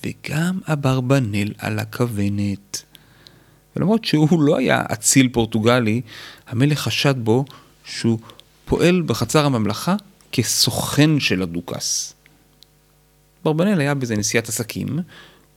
וגם 0.04 0.60
אברבנל 0.72 1.52
על 1.58 1.78
הכוונת. 1.78 2.82
ולמרות 3.76 4.04
שהוא 4.04 4.42
לא 4.42 4.56
היה 4.58 4.82
אציל 4.92 5.28
פורטוגלי, 5.32 6.00
המלך 6.46 6.80
חשד 6.80 7.14
בו 7.18 7.44
שהוא 7.84 8.18
פועל 8.64 9.02
בחצר 9.02 9.46
הממלכה 9.46 9.96
כסוכן 10.32 11.20
של 11.20 11.42
הדוכס. 11.42 12.14
אברבנל 13.42 13.80
היה 13.80 13.94
בזה 13.94 14.16
נשיאת 14.16 14.48
עסקים, 14.48 14.98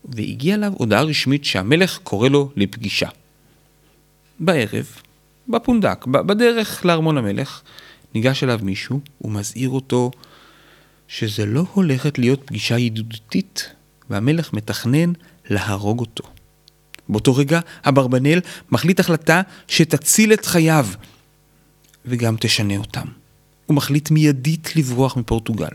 והגיעה 0.06 0.58
אליו 0.58 0.74
הודעה 0.78 1.04
רשמית 1.04 1.46
שהמלך 1.46 2.00
קורא 2.04 2.30
לו 2.30 2.52
לפגישה. 2.56 3.10
בערב, 4.40 4.86
בפונדק, 5.50 6.06
בדרך 6.06 6.86
לארמון 6.86 7.18
המלך, 7.18 7.62
ניגש 8.16 8.44
אליו 8.44 8.60
מישהו 8.64 9.00
ומזהיר 9.22 9.70
אותו 9.70 10.12
שזה 11.08 11.46
לא 11.46 11.66
הולכת 11.74 12.20
להיות 12.20 12.44
פגישה 12.46 12.78
ידידותית, 12.78 13.70
והמלך 14.10 14.54
מתכנן 14.54 15.14
להרוג 15.50 16.00
אותו. 16.00 16.24
באותו 17.10 17.36
רגע 17.36 17.60
אברבנאל 17.86 18.40
מחליט 18.72 19.00
החלטה 19.00 19.42
שתציל 19.68 20.34
את 20.34 20.46
חייו, 20.46 20.88
וגם 22.06 22.36
תשנה 22.40 22.78
אותם. 22.78 23.08
הוא 23.66 23.76
מחליט 23.76 24.12
מיידית 24.12 24.76
לברוח 24.76 25.18
מפורטוגל. 25.18 25.68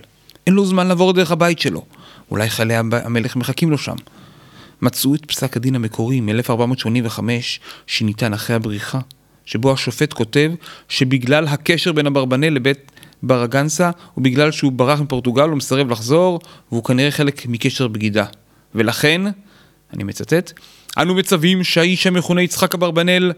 אין 0.47 0.55
לו 0.55 0.67
זמן 0.67 0.87
לעבור 0.87 1.12
דרך 1.12 1.31
הבית 1.31 1.59
שלו. 1.59 1.85
אולי 2.31 2.50
חיילי 2.50 2.75
המלך 2.76 3.37
מחכים 3.37 3.71
לו 3.71 3.79
שם. 3.79 3.97
מצאו 4.83 5.14
את 5.14 5.26
פסק 5.26 5.57
הדין 5.57 5.75
המקורי 5.75 6.21
מ-1485 6.21 7.21
שניתן 7.87 8.33
אחרי 8.33 8.57
הבריחה, 8.57 9.00
שבו 9.47 9.73
השופט 9.73 10.13
כותב 10.13 10.53
שבגלל 10.89 11.47
הקשר 11.47 11.93
בין 11.93 12.07
אברבנאל 12.07 12.53
לבית 12.53 12.93
ברגנסה, 13.23 13.91
ובגלל 14.17 14.51
שהוא 14.51 14.73
ברח 14.73 15.01
מפורטוגל 15.01 15.49
הוא 15.49 15.57
מסרב 15.57 15.91
לחזור, 15.91 16.41
והוא 16.73 16.85
כנראה 16.85 17.11
חלק 17.11 17.47
מקשר 17.47 17.89
בגידה. 17.89 18.25
ולכן, 18.75 19.23
אני 19.93 20.05
מצטט, 20.05 20.53
אנו 20.99 21.15
מצווים 21.15 21.65
שהאיש 21.65 22.07
המכונה 22.07 22.43
יצחק 22.43 22.75
אברבנאל 22.75 23.33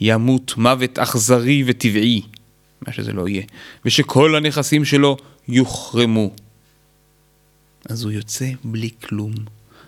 ימות 0.00 0.56
מוות 0.56 0.98
אכזרי 0.98 1.62
וטבעי, 1.66 2.22
מה 2.86 2.92
שזה 2.92 3.12
לא 3.12 3.28
יהיה, 3.28 3.42
ושכל 3.84 4.34
הנכסים 4.36 4.84
שלו 4.84 5.16
יוחרמו. 5.48 6.30
אז 7.88 8.04
הוא 8.04 8.12
יוצא 8.12 8.46
בלי 8.64 8.90
כלום. 9.04 9.32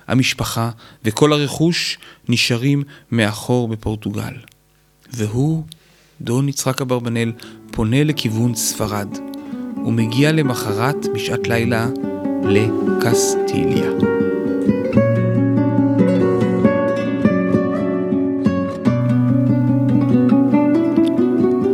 המשפחה 0.09 0.71
וכל 1.05 1.33
הרכוש 1.33 1.99
נשארים 2.29 2.83
מאחור 3.11 3.69
בפורטוגל. 3.69 4.35
והוא, 5.13 5.63
דון 6.21 6.49
יצחק 6.49 6.81
אברבנאל, 6.81 7.33
פונה 7.71 8.05
לכיוון 8.05 8.55
ספרד. 8.55 9.09
הוא 9.75 9.93
מגיע 9.93 10.33
למחרת 10.33 11.07
בשעת 11.15 11.49
לילה 11.49 11.89
לקסטיליה. 12.45 13.91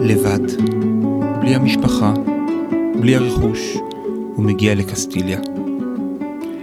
לבד, 0.03 0.63
בלי 1.41 1.55
המשפחה, 1.55 2.15
בלי 3.01 3.17
הרכוש, 3.17 3.75
הוא 4.35 4.45
מגיע 4.45 4.75
לקסטיליה. 4.75 5.41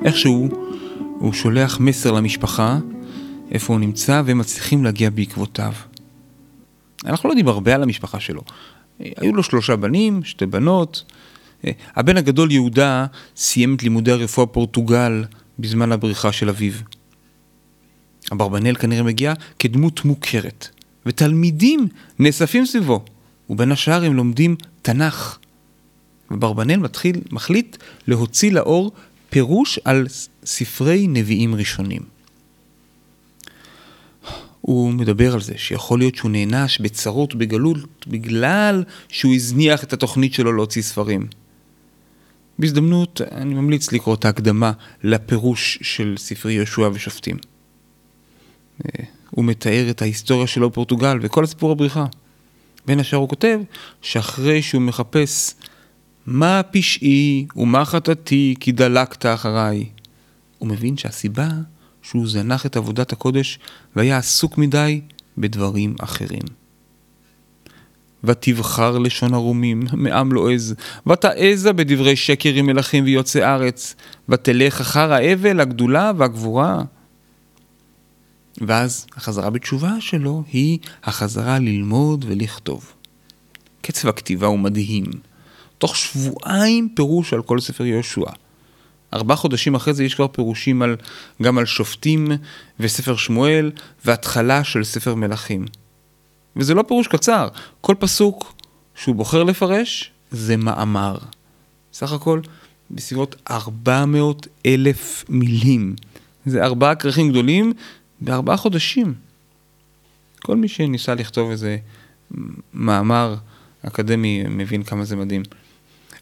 איכשהו 0.06 0.50
הוא 1.20 1.34
שולח 1.34 1.80
מסר 1.80 2.12
למשפחה 2.12 2.80
איפה 3.52 3.74
הוא 3.74 3.80
נמצא 3.80 4.22
והם 4.26 4.38
מצליחים 4.38 4.84
להגיע 4.84 5.10
בעקבותיו. 5.10 5.74
אנחנו 7.06 7.30
לא 7.30 7.32
יודעים 7.32 7.48
הרבה 7.48 7.76
על 7.76 7.84
המשפחה 7.84 8.20
שלו. 8.20 8.42
היו 9.00 9.36
לו 9.36 9.44
שלושה 9.44 9.76
בנים, 9.76 10.24
שתי 10.24 10.46
בנות. 10.46 11.04
הבן 11.96 12.18
הגדול 12.18 12.52
יהודה 12.52 13.06
סיים 13.36 13.76
את 13.76 13.84
לימודי 13.84 14.12
הרפואה 14.12 14.48
פורטוגל 14.48 15.24
בזמן 15.60 15.92
הבריחה 15.92 16.32
של 16.32 16.50
אביו. 16.50 16.74
אברבנאל 18.32 18.76
כנראה 18.76 19.04
מגיע 19.04 19.34
כדמות 19.60 20.06
מוכרת, 20.06 20.68
ותלמידים 21.06 21.88
נאספים 22.20 22.66
סביבו, 22.66 23.06
ובין 23.50 23.72
השאר 23.72 24.04
הם 24.04 24.14
לומדים 24.14 24.56
תנ"ך. 24.82 25.38
וברבנאל 26.32 26.80
מתחיל, 26.80 27.22
מחליט 27.32 27.78
להוציא 28.08 28.52
לאור 28.52 28.92
פירוש 29.30 29.80
על 29.84 30.08
ספרי 30.46 31.08
נביאים 31.08 31.56
ראשונים. 31.56 32.13
הוא 34.66 34.94
מדבר 34.94 35.34
על 35.34 35.42
זה 35.42 35.54
שיכול 35.58 36.00
להיות 36.00 36.16
שהוא 36.16 36.32
נענש 36.32 36.80
בצרות 36.80 37.36
בגלות 37.36 38.08
בגלל 38.08 38.84
שהוא 39.10 39.34
הזניח 39.34 39.84
את 39.84 39.94
התוכנית 39.94 40.34
שלו 40.34 40.54
להוציא 40.54 40.82
ספרים. 40.82 41.28
בהזדמנות 42.60 43.22
אני 43.32 43.54
ממליץ 43.54 43.92
לקרוא 43.92 44.16
את 44.16 44.26
ההקדמה 44.26 44.72
לפירוש 45.04 45.80
של 45.82 46.16
ספרי 46.18 46.54
יהושע 46.54 46.90
ושופטים. 46.94 47.38
הוא 49.30 49.46
מתאר 49.46 49.90
את 49.90 50.02
ההיסטוריה 50.02 50.48
שלו 50.48 50.70
בפורטוגל 50.70 51.18
וכל 51.22 51.44
הסיפור 51.44 51.72
הבריחה. 51.72 52.06
בין 52.86 53.00
השאר 53.00 53.20
הוא 53.20 53.30
כותב 53.30 53.60
שאחרי 54.02 54.62
שהוא 54.62 54.82
מחפש 54.82 55.56
מה 56.26 56.62
פשעי 56.72 57.46
ומה 57.56 57.86
חטאתי 57.86 58.56
כי 58.60 58.72
דלקת 58.72 59.26
אחריי, 59.26 59.90
הוא 60.58 60.70
מבין 60.70 60.98
שהסיבה 60.98 61.50
שהוא 62.04 62.28
זנח 62.28 62.66
את 62.66 62.78
עבודת 62.78 63.14
הקודש 63.14 63.60
והיה 63.96 64.18
עסוק 64.18 64.58
מדי 64.58 65.02
בדברים 65.38 65.96
אחרים. 66.00 66.44
ותבחר 68.24 68.98
לשון 68.98 69.34
ערומים 69.34 69.84
מעם 69.94 70.32
לא 70.32 70.52
עז, 70.52 70.76
ותעזה 71.08 71.74
בדברי 71.74 72.16
שקר 72.16 72.50
עם 72.54 72.66
מלכים 72.66 73.04
ויוצאי 73.04 73.44
ארץ, 73.44 73.96
ותלך 74.30 74.82
אחר 74.82 75.14
האבל, 75.14 75.60
הגדולה 75.60 76.12
והגבורה. 76.18 76.84
ואז 78.62 79.08
החזרה 79.16 79.50
בתשובה 79.50 79.92
שלו 80.00 80.44
היא 80.52 80.80
החזרה 81.04 81.60
ללמוד 81.60 82.26
ולכתוב. 82.28 82.94
קצב 83.82 84.08
הכתיבה 84.08 84.48
הוא 84.48 84.60
מדהים. 84.60 85.06
תוך 85.78 85.96
שבועיים 85.96 86.90
פירוש 86.96 87.34
על 87.34 87.42
כל 87.42 87.60
ספר 87.60 87.86
יהושע. 87.86 88.30
ארבעה 89.14 89.38
חודשים 89.38 89.76
אחרי 89.76 89.94
זה 89.94 90.04
יש 90.04 90.16
כבר 90.16 90.28
פירושים 90.28 90.82
על, 90.82 90.96
גם 91.42 91.58
על 91.58 91.66
שופטים 91.66 92.32
וספר 92.80 93.16
שמואל 93.16 93.72
והתחלה 94.06 94.64
של 94.64 94.84
ספר 94.84 95.16
מלכים. 95.16 95.66
וזה 96.56 96.74
לא 96.74 96.84
פירוש 96.88 97.08
קצר, 97.08 97.48
כל 97.82 97.96
פסוק 98.00 98.54
שהוא 98.96 99.16
בוחר 99.16 99.44
לפרש 99.44 100.12
זה 100.32 100.58
מאמר. 100.58 101.18
סך 101.94 102.12
הכל 102.12 102.42
בסביבות 102.92 103.36
400 103.52 104.48
אלף 104.66 105.26
מילים. 105.30 105.96
זה 106.46 106.64
ארבעה 106.64 106.96
כרכים 106.96 107.30
גדולים 107.30 107.74
בארבעה 108.22 108.58
חודשים. 108.58 109.14
כל 110.44 110.56
מי 110.56 110.68
שניסה 110.68 111.16
לכתוב 111.16 111.52
איזה 111.52 111.78
מאמר 112.74 113.36
אקדמי 113.88 114.44
מבין 114.50 114.84
כמה 114.84 115.06
זה 115.06 115.16
מדהים. 115.16 115.44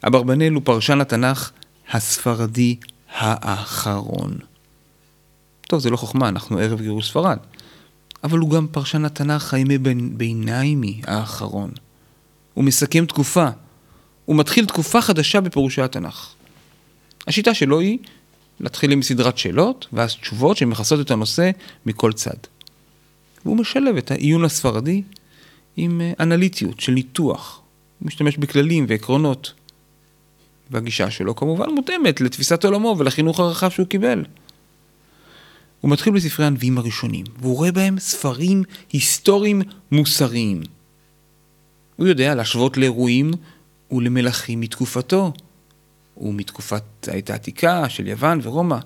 אברבנאל 0.08 0.54
הוא 0.54 0.62
פרשן 0.66 1.02
התנ"ך 1.02 1.52
הספרדי 1.92 2.76
האחרון. 3.10 4.38
טוב, 5.62 5.80
זה 5.80 5.90
לא 5.90 5.98
חוכמה, 5.98 6.30
אנחנו 6.30 6.58
ערב 6.58 6.82
גירוש 6.82 7.10
ספרד. 7.10 7.38
אבל 8.24 8.40
הוא 8.40 8.50
גם 8.50 8.68
פרשן 8.72 9.06
התנ"ך 9.06 9.54
הימי 9.54 9.78
ביניימי 10.14 11.02
האחרון. 11.08 11.72
הוא 12.54 12.64
מסכם 12.64 13.06
תקופה. 13.06 13.48
הוא 14.26 14.36
מתחיל 14.36 14.66
תקופה 14.66 15.02
חדשה 15.02 15.42
בפירושי 15.42 15.82
התנ"ך. 15.82 16.34
השיטה 17.28 17.54
שלו 17.54 17.80
היא 17.80 17.98
להתחיל 18.60 18.92
עם 18.92 19.02
סדרת 19.02 19.38
שאלות, 19.38 19.88
ואז 19.94 20.16
תשובות 20.16 20.58
שמכסות 20.58 21.00
את 21.00 21.12
הנושא 21.12 21.52
מכל 21.86 22.14
צד. 22.14 22.38
והוא 23.46 23.58
משלב 23.58 23.98
את 23.98 24.12
העיון 24.12 24.46
הספרדי 24.46 25.02
עם 25.78 26.02
אה, 26.02 26.14
אנליטיות 26.20 26.80
של 26.80 26.92
ניתוח. 26.92 27.62
הוא 28.00 28.08
משתמש 28.08 28.38
בכללים 28.38 28.86
ועקרונות. 28.90 29.54
והגישה 30.72 31.12
שלו 31.12 31.36
כמובן 31.36 31.70
מותאמת 31.70 32.22
לתפיסת 32.22 32.66
עולמו 32.66 32.96
ולחינוך 32.98 33.40
הרחב 33.40 33.70
שהוא 33.70 33.88
קיבל. 33.88 34.24
הוא 35.82 35.92
מתחיל 35.92 36.14
בספרי 36.14 36.46
הנביאים 36.46 36.78
הראשונים, 36.78 37.26
והוא 37.40 37.58
רואה 37.58 37.72
בהם 37.72 38.00
ספרים 38.00 38.64
היסטוריים 38.92 39.62
מוסריים. 39.92 40.62
הוא 41.96 42.08
יודע 42.08 42.36
להשוות 42.36 42.78
לאירועים 42.78 43.32
ולמלכים 43.92 44.60
מתקופתו, 44.60 45.34
ומתקופת 46.18 46.84
העת 47.08 47.30
העתיקה 47.30 47.90
של 47.90 48.08
יוון 48.08 48.40
ורומא. 48.44 48.78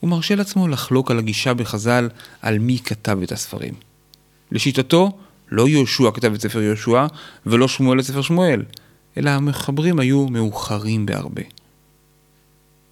הוא 0.00 0.10
מרשה 0.10 0.34
לעצמו 0.34 0.68
לחלוק 0.68 1.10
על 1.10 1.18
הגישה 1.18 1.54
בחז"ל 1.54 2.08
על 2.42 2.58
מי 2.58 2.78
כתב 2.78 3.18
את 3.22 3.32
הספרים. 3.32 3.74
לשיטתו, 4.52 5.18
לא 5.50 5.68
יהושע 5.68 6.10
כתב 6.14 6.32
את 6.34 6.40
ספר 6.40 6.62
יהושע, 6.62 7.06
ולא 7.46 7.68
שמואל 7.68 8.00
את 8.00 8.04
ספר 8.04 8.22
שמואל, 8.22 8.62
אלא 9.16 9.30
המחברים 9.30 9.98
היו 9.98 10.28
מאוחרים 10.28 11.06
בהרבה. 11.06 11.42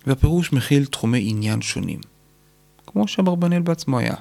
והפירוש 0.07 0.53
מכיל 0.53 0.85
תחומי 0.85 1.31
עניין 1.31 1.63
שונים, 1.63 2.01
כמו 2.87 3.09
שאברבנאל 3.09 3.63
בעצמו 3.63 3.99
היה. 3.99 4.15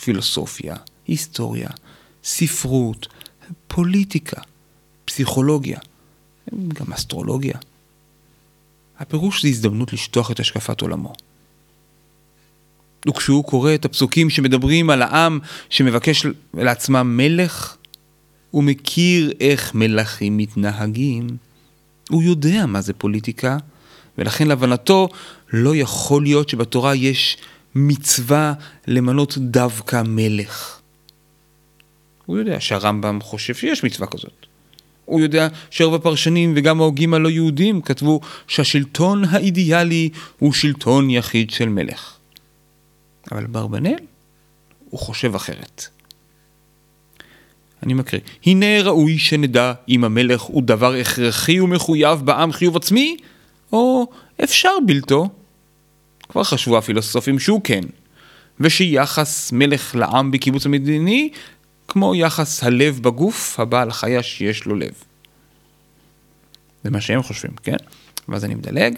פילוסופיה, 0.00 0.76
היסטוריה, 1.06 1.68
ספרות, 2.24 3.08
פוליטיקה, 3.66 4.40
פסיכולוגיה, 5.04 5.78
גם 6.68 6.92
אסטרולוגיה. 6.92 7.58
הפירוש 8.98 9.42
זה 9.42 9.48
הזדמנות 9.48 9.92
לשטוח 9.92 10.30
את 10.30 10.40
השקפת 10.40 10.80
עולמו. 10.80 11.12
וכשהוא 13.08 13.44
קורא 13.44 13.74
את 13.74 13.84
הפסוקים 13.84 14.30
שמדברים 14.30 14.90
על 14.90 15.02
העם 15.02 15.38
שמבקש 15.70 16.26
לעצמם 16.54 17.16
מלך, 17.16 17.76
הוא 18.50 18.64
מכיר 18.64 19.32
איך 19.40 19.74
מלכים 19.74 20.36
מתנהגים. 20.36 21.26
הוא 22.10 22.22
יודע 22.22 22.66
מה 22.66 22.80
זה 22.80 22.92
פוליטיקה, 22.92 23.58
ולכן 24.18 24.48
להבנתו 24.48 25.08
לא 25.52 25.76
יכול 25.76 26.22
להיות 26.22 26.48
שבתורה 26.48 26.94
יש 26.94 27.36
מצווה 27.74 28.52
למנות 28.86 29.38
דווקא 29.38 30.02
מלך. 30.06 30.80
הוא 32.26 32.38
יודע 32.38 32.60
שהרמב"ם 32.60 33.18
חושב 33.22 33.54
שיש 33.54 33.84
מצווה 33.84 34.06
כזאת. 34.06 34.46
הוא 35.04 35.20
יודע 35.20 35.48
שרוב 35.70 35.94
הפרשנים 35.94 36.52
וגם 36.56 36.80
ההוגים 36.80 37.14
הלא 37.14 37.28
יהודים 37.28 37.82
כתבו 37.82 38.20
שהשלטון 38.48 39.24
האידיאלי 39.24 40.10
הוא 40.38 40.52
שלטון 40.52 41.10
יחיד 41.10 41.50
של 41.50 41.68
מלך. 41.68 42.16
אבל 43.32 43.46
ברבנאל, 43.46 43.98
הוא 44.90 45.00
חושב 45.00 45.34
אחרת. 45.34 45.88
אני 47.82 47.94
מקריא. 47.94 48.20
הנה 48.46 48.82
ראוי 48.82 49.18
שנדע 49.18 49.72
אם 49.88 50.04
המלך 50.04 50.40
הוא 50.40 50.62
דבר 50.62 50.94
הכרחי 50.94 51.60
ומחויב 51.60 52.20
בעם 52.20 52.52
חיוב 52.52 52.76
עצמי, 52.76 53.16
או 53.72 54.06
אפשר 54.44 54.72
בלתו. 54.86 55.28
כבר 56.28 56.44
חשבו 56.44 56.78
הפילוסופים 56.78 57.38
שהוא 57.38 57.60
כן, 57.64 57.80
ושיחס 58.60 59.52
מלך 59.52 59.94
לעם 59.94 60.30
בקיבוץ 60.30 60.66
המדיני, 60.66 61.30
כמו 61.88 62.14
יחס 62.14 62.64
הלב 62.64 62.98
בגוף, 63.02 63.60
הבעל 63.60 63.90
חיה 63.90 64.22
שיש 64.22 64.64
לו 64.64 64.74
לב. 64.74 64.92
זה 66.84 66.90
מה 66.90 67.00
שהם 67.00 67.22
חושבים, 67.22 67.52
כן? 67.62 67.76
ואז 68.28 68.44
אני 68.44 68.54
מדלג. 68.54 68.94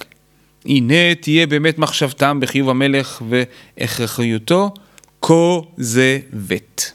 הנה 0.65 1.15
תהיה 1.21 1.47
באמת 1.47 1.79
מחשבתם 1.79 2.41
בחיוב 2.41 2.71
המלך 2.71 3.23
והכרחיותו, 3.29 4.75
כה 5.23 5.59
זה 5.77 6.19
ות. 6.33 6.93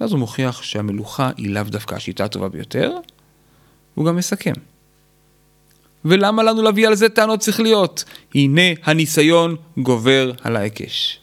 ואז 0.00 0.12
הוא 0.12 0.18
מוכיח 0.18 0.62
שהמלוכה 0.62 1.30
היא 1.36 1.50
לאו 1.50 1.62
דווקא 1.62 1.94
השיטה 1.94 2.24
הטובה 2.24 2.48
ביותר, 2.48 2.92
הוא 3.94 4.06
גם 4.06 4.16
מסכם. 4.16 4.52
ולמה 6.04 6.42
לנו 6.42 6.62
להביא 6.62 6.88
על 6.88 6.94
זה 6.94 7.08
טענות 7.08 7.42
שכליות? 7.42 8.04
הנה 8.34 8.62
הניסיון 8.84 9.56
גובר 9.78 10.32
על 10.42 10.56
ההיקש. 10.56 11.20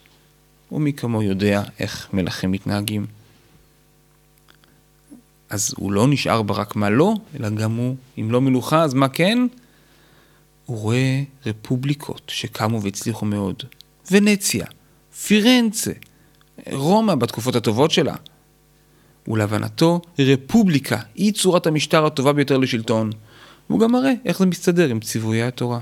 ומי 0.72 0.92
כמו 0.92 1.22
יודע 1.22 1.62
איך 1.78 2.08
מלכים 2.12 2.50
מתנהגים. 2.50 3.06
אז 5.50 5.74
הוא 5.76 5.92
לא 5.92 6.06
נשאר 6.08 6.42
ברק 6.42 6.76
מה 6.76 6.90
לא, 6.90 7.14
אלא 7.40 7.50
גם 7.50 7.76
הוא, 7.76 7.96
אם 8.18 8.30
לא 8.30 8.40
מלוכה, 8.40 8.82
אז 8.82 8.94
מה 8.94 9.08
כן? 9.08 9.38
הוא 10.66 10.78
רואה 10.78 11.22
רפובליקות 11.46 12.22
שקמו 12.28 12.82
והצליחו 12.82 13.26
מאוד. 13.26 13.62
ונציה, 14.10 14.66
פירנצה, 15.26 15.92
רומא 16.72 17.14
בתקופות 17.14 17.56
הטובות 17.56 17.90
שלה. 17.90 18.14
ולהבנתו, 19.28 20.00
רפובליקה 20.18 20.98
היא 21.14 21.32
צורת 21.32 21.66
המשטר 21.66 22.06
הטובה 22.06 22.32
ביותר 22.32 22.58
לשלטון. 22.58 23.10
והוא 23.68 23.80
גם 23.80 23.92
מראה 23.92 24.12
איך 24.24 24.38
זה 24.38 24.46
מסתדר 24.46 24.88
עם 24.88 25.00
ציוויי 25.00 25.42
התורה. 25.42 25.80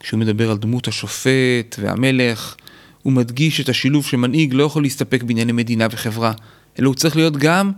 כשהוא 0.00 0.20
מדבר 0.20 0.50
על 0.50 0.56
דמות 0.56 0.88
השופט 0.88 1.76
והמלך, 1.78 2.56
הוא 3.02 3.12
מדגיש 3.12 3.60
את 3.60 3.68
השילוב 3.68 4.04
שמנהיג 4.04 4.54
לא 4.54 4.64
יכול 4.64 4.82
להסתפק 4.82 5.22
בענייני 5.22 5.52
מדינה 5.52 5.86
וחברה, 5.90 6.32
אלא 6.78 6.88
הוא 6.88 6.94
צריך 6.94 7.16
להיות 7.16 7.36
גם 7.36 7.72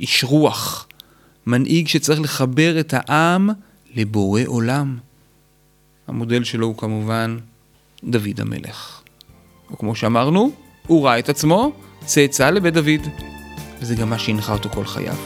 איש 0.00 0.24
רוח. 0.24 0.88
מנהיג 1.46 1.88
שצריך 1.88 2.20
לחבר 2.20 2.80
את 2.80 2.94
העם 2.96 3.50
לבורא 3.94 4.40
עולם. 4.46 4.98
המודל 6.06 6.44
שלו 6.44 6.66
הוא 6.66 6.76
כמובן 6.76 7.36
דוד 8.04 8.40
המלך. 8.40 9.00
וכמו 9.72 9.94
שאמרנו, 9.94 10.52
הוא 10.86 11.06
ראה 11.06 11.18
את 11.18 11.28
עצמו 11.28 11.72
צאצא 12.04 12.50
לבית 12.50 12.74
דוד, 12.74 13.08
וזה 13.84 13.94
גם 13.94 14.10
מה 14.10 14.18
שהנחה 14.18 14.52
אותו 14.52 14.68
כל 14.68 14.84
חייו. 14.86 15.16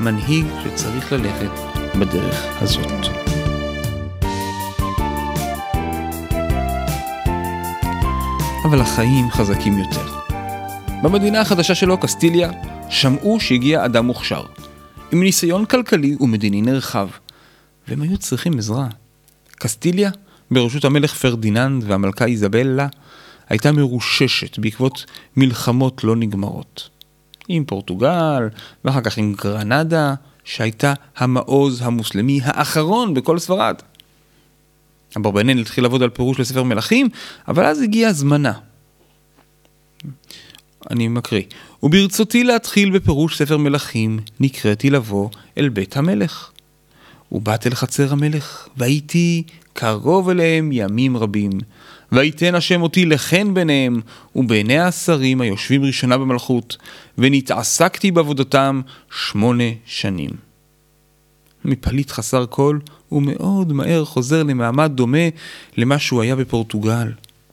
מנהיג 0.00 0.46
שצריך 0.64 1.12
ללכת 1.12 1.50
בדרך 1.98 2.62
הזאת. 2.62 3.06
אבל 8.64 8.80
החיים 8.80 9.30
חזקים 9.30 9.78
יותר. 9.78 10.06
במדינה 11.02 11.40
החדשה 11.40 11.74
שלו, 11.74 11.98
קסטיליה, 11.98 12.50
שמעו 12.90 13.40
שהגיע 13.40 13.84
אדם 13.84 14.06
מוכשר, 14.06 14.42
עם 15.12 15.22
ניסיון 15.22 15.64
כלכלי 15.64 16.16
ומדיני 16.20 16.62
נרחב, 16.62 17.08
והם 17.88 18.02
היו 18.02 18.18
צריכים 18.18 18.58
עזרה. 18.58 18.86
קסטיליה, 19.50 20.10
בראשות 20.50 20.84
המלך 20.84 21.14
פרדיננד 21.14 21.84
והמלכה 21.86 22.24
איזבלה, 22.24 22.86
הייתה 23.48 23.72
מרוששת 23.72 24.58
בעקבות 24.58 25.04
מלחמות 25.36 26.04
לא 26.04 26.16
נגמרות. 26.16 26.97
עם 27.48 27.64
פורטוגל, 27.64 28.48
ואחר 28.84 29.00
כך 29.00 29.18
עם 29.18 29.34
גרנדה, 29.42 30.14
שהייתה 30.44 30.94
המעוז 31.16 31.82
המוסלמי 31.82 32.40
האחרון 32.44 33.14
בכל 33.14 33.38
ספרד. 33.38 33.74
אברבנאל 35.16 35.58
התחיל 35.58 35.84
לעבוד 35.84 36.02
על 36.02 36.10
פירוש 36.10 36.40
לספר 36.40 36.62
מלכים, 36.62 37.08
אבל 37.48 37.64
אז 37.64 37.82
הגיעה 37.82 38.12
זמנה. 38.12 38.52
אני 40.90 41.08
מקריא. 41.08 41.42
וברצותי 41.82 42.44
להתחיל 42.44 42.90
בפירוש 42.90 43.38
ספר 43.38 43.56
מלכים, 43.56 44.18
נקראתי 44.40 44.90
לבוא 44.90 45.28
אל 45.58 45.68
בית 45.68 45.96
המלך. 45.96 46.50
ובאת 47.32 47.66
אל 47.66 47.74
חצר 47.74 48.12
המלך, 48.12 48.68
והייתי 48.76 49.42
קרוב 49.72 50.28
אליהם 50.28 50.70
ימים 50.72 51.16
רבים. 51.16 51.50
ויתן 52.12 52.54
השם 52.54 52.82
אותי 52.82 53.06
לחן 53.06 53.54
ביניהם, 53.54 54.00
ובעיני 54.36 54.78
השרים 54.78 55.40
היושבים 55.40 55.84
ראשונה 55.84 56.18
במלכות, 56.18 56.76
ונתעסקתי 57.18 58.10
בעבודתם 58.10 58.80
שמונה 59.10 59.64
שנים. 59.86 60.30
מפליט 61.64 62.10
חסר 62.10 62.46
כל, 62.50 62.78
הוא 63.08 63.22
מאוד 63.22 63.72
מהר 63.72 64.04
חוזר 64.04 64.42
למעמד 64.42 64.92
דומה 64.94 65.28
למה 65.76 65.98
שהוא 65.98 66.22
היה 66.22 66.36
בפורטוגל. 66.36 67.12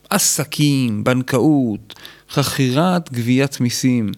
עסקים, 0.10 1.04
בנקאות, 1.04 1.96
חכירת 2.30 3.14
גביית 3.14 3.60
מיסים. 3.60 4.12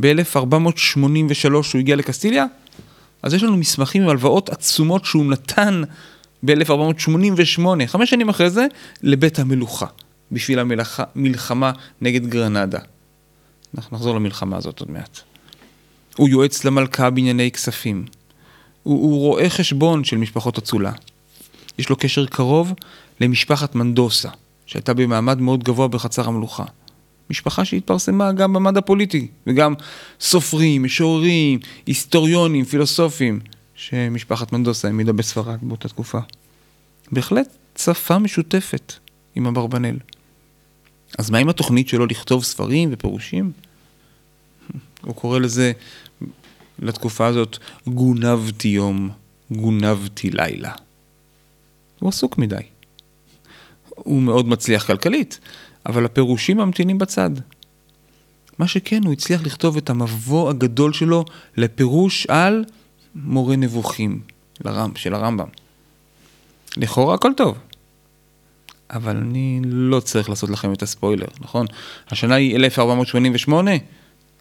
ב-1483 0.00 1.52
הוא 1.52 1.78
הגיע 1.78 1.96
לקסטיליה, 1.96 2.44
אז 3.22 3.34
יש 3.34 3.42
לנו 3.42 3.56
מסמכים 3.56 4.02
עם 4.02 4.08
הלוואות 4.08 4.48
עצומות 4.50 5.04
שהוא 5.04 5.26
נתן 5.26 5.82
ב-1488, 6.46 7.86
חמש 7.86 8.10
שנים 8.10 8.28
אחרי 8.28 8.50
זה, 8.50 8.66
לבית 9.02 9.38
המלוכה, 9.38 9.86
בשביל 10.32 10.58
המלחמה 10.58 11.72
נגד 12.00 12.26
גרנדה. 12.26 12.78
אנחנו 13.76 13.96
נחזור 13.96 14.14
למלחמה 14.14 14.56
הזאת 14.56 14.80
עוד 14.80 14.90
מעט. 14.90 15.20
הוא 16.16 16.28
יועץ 16.28 16.64
למלכה 16.64 17.10
בענייני 17.10 17.50
כספים. 17.50 18.04
הוא, 18.82 19.02
הוא 19.02 19.18
רואה 19.18 19.50
חשבון 19.50 20.04
של 20.04 20.16
משפחות 20.16 20.58
אצולה. 20.58 20.92
יש 21.78 21.88
לו 21.88 21.96
קשר 21.96 22.26
קרוב 22.26 22.72
למשפחת 23.20 23.74
מנדוסה, 23.74 24.28
שהייתה 24.66 24.94
במעמד 24.94 25.40
מאוד 25.40 25.64
גבוה 25.64 25.88
בחצר 25.88 26.28
המלוכה. 26.28 26.64
משפחה 27.30 27.64
שהתפרסמה 27.64 28.32
גם 28.32 28.52
במעמד 28.52 28.76
הפוליטי, 28.76 29.26
וגם 29.46 29.74
סופרים, 30.20 30.82
משוררים, 30.82 31.58
היסטוריונים, 31.86 32.64
פילוסופים, 32.64 33.40
שמשפחת 33.76 34.52
מנדוסה 34.52 34.88
העמידה 34.88 35.12
בספרד 35.12 35.58
באותה 35.62 35.88
תקופה. 35.88 36.18
בהחלט 37.12 37.48
שפה 37.78 38.18
משותפת 38.18 38.92
עם 39.34 39.46
אברבנאל. 39.46 39.96
אז 41.18 41.30
מה 41.30 41.38
עם 41.38 41.48
התוכנית 41.48 41.88
שלו 41.88 42.06
לכתוב 42.06 42.44
ספרים 42.44 42.88
ופירושים? 42.92 43.52
הוא 45.02 45.14
קורא 45.14 45.38
לזה, 45.38 45.72
לתקופה 46.78 47.26
הזאת, 47.26 47.58
גונבתי 47.86 48.68
יום, 48.68 49.10
גונבתי 49.50 50.30
לילה. 50.30 50.72
הוא 51.98 52.08
עסוק 52.08 52.38
מדי. 52.38 52.56
הוא 53.88 54.22
מאוד 54.22 54.48
מצליח 54.48 54.86
כלכלית, 54.86 55.40
אבל 55.86 56.04
הפירושים 56.04 56.56
ממתינים 56.56 56.98
בצד. 56.98 57.30
מה 58.58 58.68
שכן, 58.68 59.04
הוא 59.04 59.12
הצליח 59.12 59.42
לכתוב 59.42 59.76
את 59.76 59.90
המבוא 59.90 60.50
הגדול 60.50 60.92
שלו 60.92 61.24
לפירוש 61.56 62.26
על 62.26 62.64
מורה 63.24 63.56
נבוכים 63.56 64.20
לרם, 64.64 64.92
של 64.96 65.14
הרמב"ם. 65.14 65.48
לכאורה 66.76 67.14
הכל 67.14 67.32
טוב. 67.36 67.58
אבל 68.90 69.16
אני 69.16 69.60
לא 69.64 70.00
צריך 70.00 70.28
לעשות 70.28 70.50
לכם 70.50 70.72
את 70.72 70.82
הספוילר, 70.82 71.26
נכון? 71.40 71.66
השנה 72.08 72.34
היא 72.34 72.56
1488, 72.56 73.70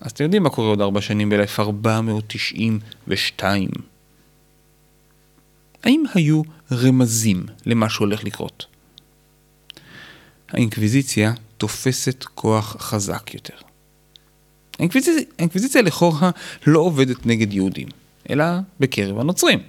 אז 0.01 0.11
אתם 0.11 0.23
יודעים 0.23 0.43
מה 0.43 0.49
קורה 0.49 0.67
עוד 0.67 0.81
ארבע 0.81 1.01
שנים 1.01 1.29
ב-1492. 1.29 3.43
האם 5.83 6.03
היו 6.13 6.41
רמזים 6.71 7.45
למה 7.65 7.89
שהולך 7.89 8.23
לקרות? 8.23 8.65
האינקוויזיציה 10.49 11.33
תופסת 11.57 12.25
כוח 12.35 12.75
חזק 12.79 13.33
יותר. 13.33 13.55
האינקוויזיציה, 14.79 15.23
האינקוויזיציה 15.37 15.81
לכאורה 15.81 16.31
לא 16.67 16.79
עובדת 16.79 17.25
נגד 17.25 17.53
יהודים, 17.53 17.87
אלא 18.29 18.45
בקרב 18.79 19.19
הנוצרים. 19.19 19.59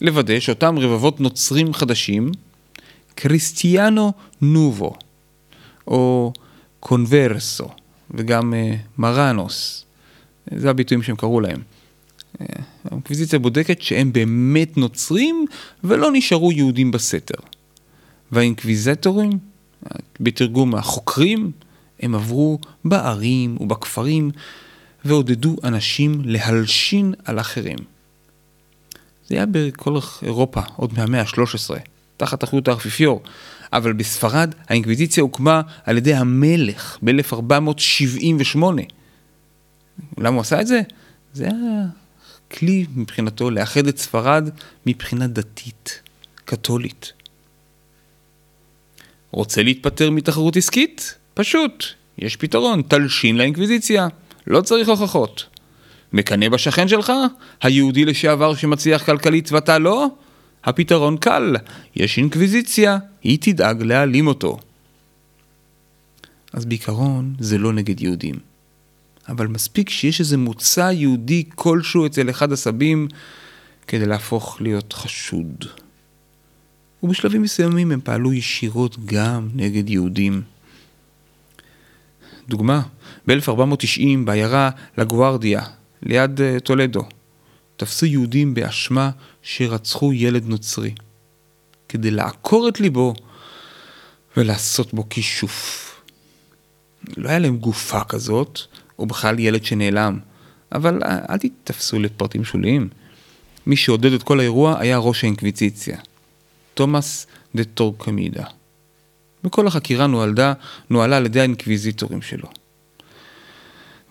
לוודא 0.00 0.40
שאותם 0.40 0.78
רבבות 0.78 1.20
נוצרים 1.20 1.74
חדשים, 1.74 2.30
קריסטיאנו 3.14 4.12
נובו, 4.40 4.94
או 5.86 6.32
קונברסו, 6.80 7.68
וגם 8.10 8.52
uh, 8.52 8.76
מרנוס, 8.98 9.84
זה 10.54 10.70
הביטויים 10.70 11.02
שהם 11.02 11.16
קראו 11.16 11.40
להם. 11.40 11.62
אה, 12.40 12.46
האינקוויזיציה 12.84 13.38
בודקת 13.38 13.82
שהם 13.82 14.12
באמת 14.12 14.76
נוצרים 14.76 15.46
ולא 15.84 16.10
נשארו 16.12 16.52
יהודים 16.52 16.90
בסתר. 16.90 17.38
והאינקוויזטורים, 18.32 19.38
בתרגום 20.20 20.74
החוקרים, 20.74 21.50
הם 22.00 22.14
עברו 22.14 22.58
בערים 22.84 23.56
ובכפרים 23.60 24.30
ועודדו 25.04 25.56
אנשים 25.64 26.22
להלשין 26.24 27.14
על 27.24 27.40
אחרים. 27.40 27.78
זה 29.32 29.36
היה 29.36 29.46
בכל 29.46 29.98
אירופה, 30.22 30.60
עוד 30.76 30.92
מהמאה 30.96 31.20
ה-13, 31.20 31.70
תחת 32.16 32.44
אחריות 32.44 32.68
האפיפיור. 32.68 33.22
אבל 33.72 33.92
בספרד 33.92 34.54
האינקוויזיציה 34.68 35.22
הוקמה 35.22 35.60
על 35.84 35.96
ידי 35.96 36.14
המלך 36.14 36.98
ב-1478. 37.02 38.58
למה 40.18 40.34
הוא 40.34 40.40
עשה 40.40 40.60
את 40.60 40.66
זה? 40.66 40.80
זה 41.32 41.44
היה 41.44 41.86
כלי 42.50 42.86
מבחינתו 42.94 43.50
לאחד 43.50 43.86
את 43.86 43.98
ספרד 43.98 44.48
מבחינה 44.86 45.26
דתית, 45.26 46.00
קתולית. 46.44 47.12
רוצה 49.30 49.62
להתפטר 49.62 50.10
מתחרות 50.10 50.56
עסקית? 50.56 51.14
פשוט, 51.34 51.84
יש 52.18 52.36
פתרון, 52.36 52.82
תלשין 52.88 53.36
לאינקוויזיציה, 53.36 54.08
לא 54.46 54.60
צריך 54.60 54.88
הוכחות. 54.88 55.51
מקנא 56.12 56.48
בשכן 56.48 56.88
שלך? 56.88 57.12
היהודי 57.62 58.04
לשעבר 58.04 58.54
שמצליח 58.54 59.04
כלכלית 59.04 59.52
ואתה 59.52 59.78
לא? 59.78 60.06
הפתרון 60.64 61.16
קל, 61.16 61.56
יש 61.96 62.18
אינקוויזיציה, 62.18 62.98
היא 63.22 63.38
תדאג 63.40 63.82
להעלים 63.82 64.26
אותו. 64.26 64.58
אז 66.52 66.64
בעיקרון 66.64 67.34
זה 67.38 67.58
לא 67.58 67.72
נגד 67.72 68.00
יהודים. 68.00 68.34
אבל 69.28 69.46
מספיק 69.46 69.90
שיש 69.90 70.20
איזה 70.20 70.36
מוצא 70.36 70.90
יהודי 70.92 71.44
כלשהו 71.54 72.06
אצל 72.06 72.30
אחד 72.30 72.52
הסבים 72.52 73.08
כדי 73.86 74.06
להפוך 74.06 74.60
להיות 74.60 74.92
חשוד. 74.92 75.64
ובשלבים 77.02 77.42
מסוימים 77.42 77.92
הם 77.92 78.00
פעלו 78.04 78.32
ישירות 78.32 78.96
גם 79.04 79.48
נגד 79.54 79.90
יהודים. 79.90 80.42
דוגמה, 82.48 82.82
ב-1490 83.26 84.00
בעיירה 84.24 84.70
לגוארדיה, 84.98 85.62
ליד 86.02 86.40
uh, 86.40 86.60
טולדו, 86.60 87.02
תפסו 87.76 88.06
יהודים 88.06 88.54
באשמה 88.54 89.10
שרצחו 89.42 90.12
ילד 90.12 90.46
נוצרי, 90.46 90.94
כדי 91.88 92.10
לעקור 92.10 92.68
את 92.68 92.80
ליבו 92.80 93.14
ולעשות 94.36 94.94
בו 94.94 95.08
כישוף. 95.08 95.88
לא 97.16 97.28
היה 97.28 97.38
להם 97.38 97.56
גופה 97.56 98.04
כזאת, 98.04 98.60
או 98.98 99.06
בכלל 99.06 99.38
ילד 99.38 99.64
שנעלם, 99.64 100.18
אבל 100.72 101.02
אה, 101.02 101.18
אל 101.30 101.38
תתפסו 101.38 101.98
לפרטים 101.98 102.44
שוליים. 102.44 102.88
מי 103.66 103.76
שעודד 103.76 104.12
את 104.12 104.22
כל 104.22 104.40
האירוע 104.40 104.80
היה 104.80 104.98
ראש 104.98 105.24
האינקוויזיציה, 105.24 105.98
תומאס 106.74 107.26
דה 107.54 107.64
טורקמידה. 107.64 108.44
וכל 109.44 109.66
החקירה 109.66 110.06
נוהלדה, 110.06 110.52
נוהלה 110.90 111.16
על 111.16 111.26
ידי 111.26 111.40
האינקוויזיטורים 111.40 112.22
שלו. 112.22 112.48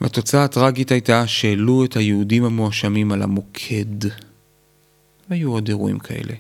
והתוצאה 0.02 0.44
הטראגית 0.44 0.92
הייתה 0.92 1.28
שהעלו 1.28 1.86
את 1.86 1.96
היהודים 1.96 2.44
המואשמים 2.44 3.12
על 3.12 3.22
המוקד. 3.22 4.08
והיו 5.30 5.52
עוד 5.52 5.68
אירועים 5.68 6.00
כאלה. 6.00 6.34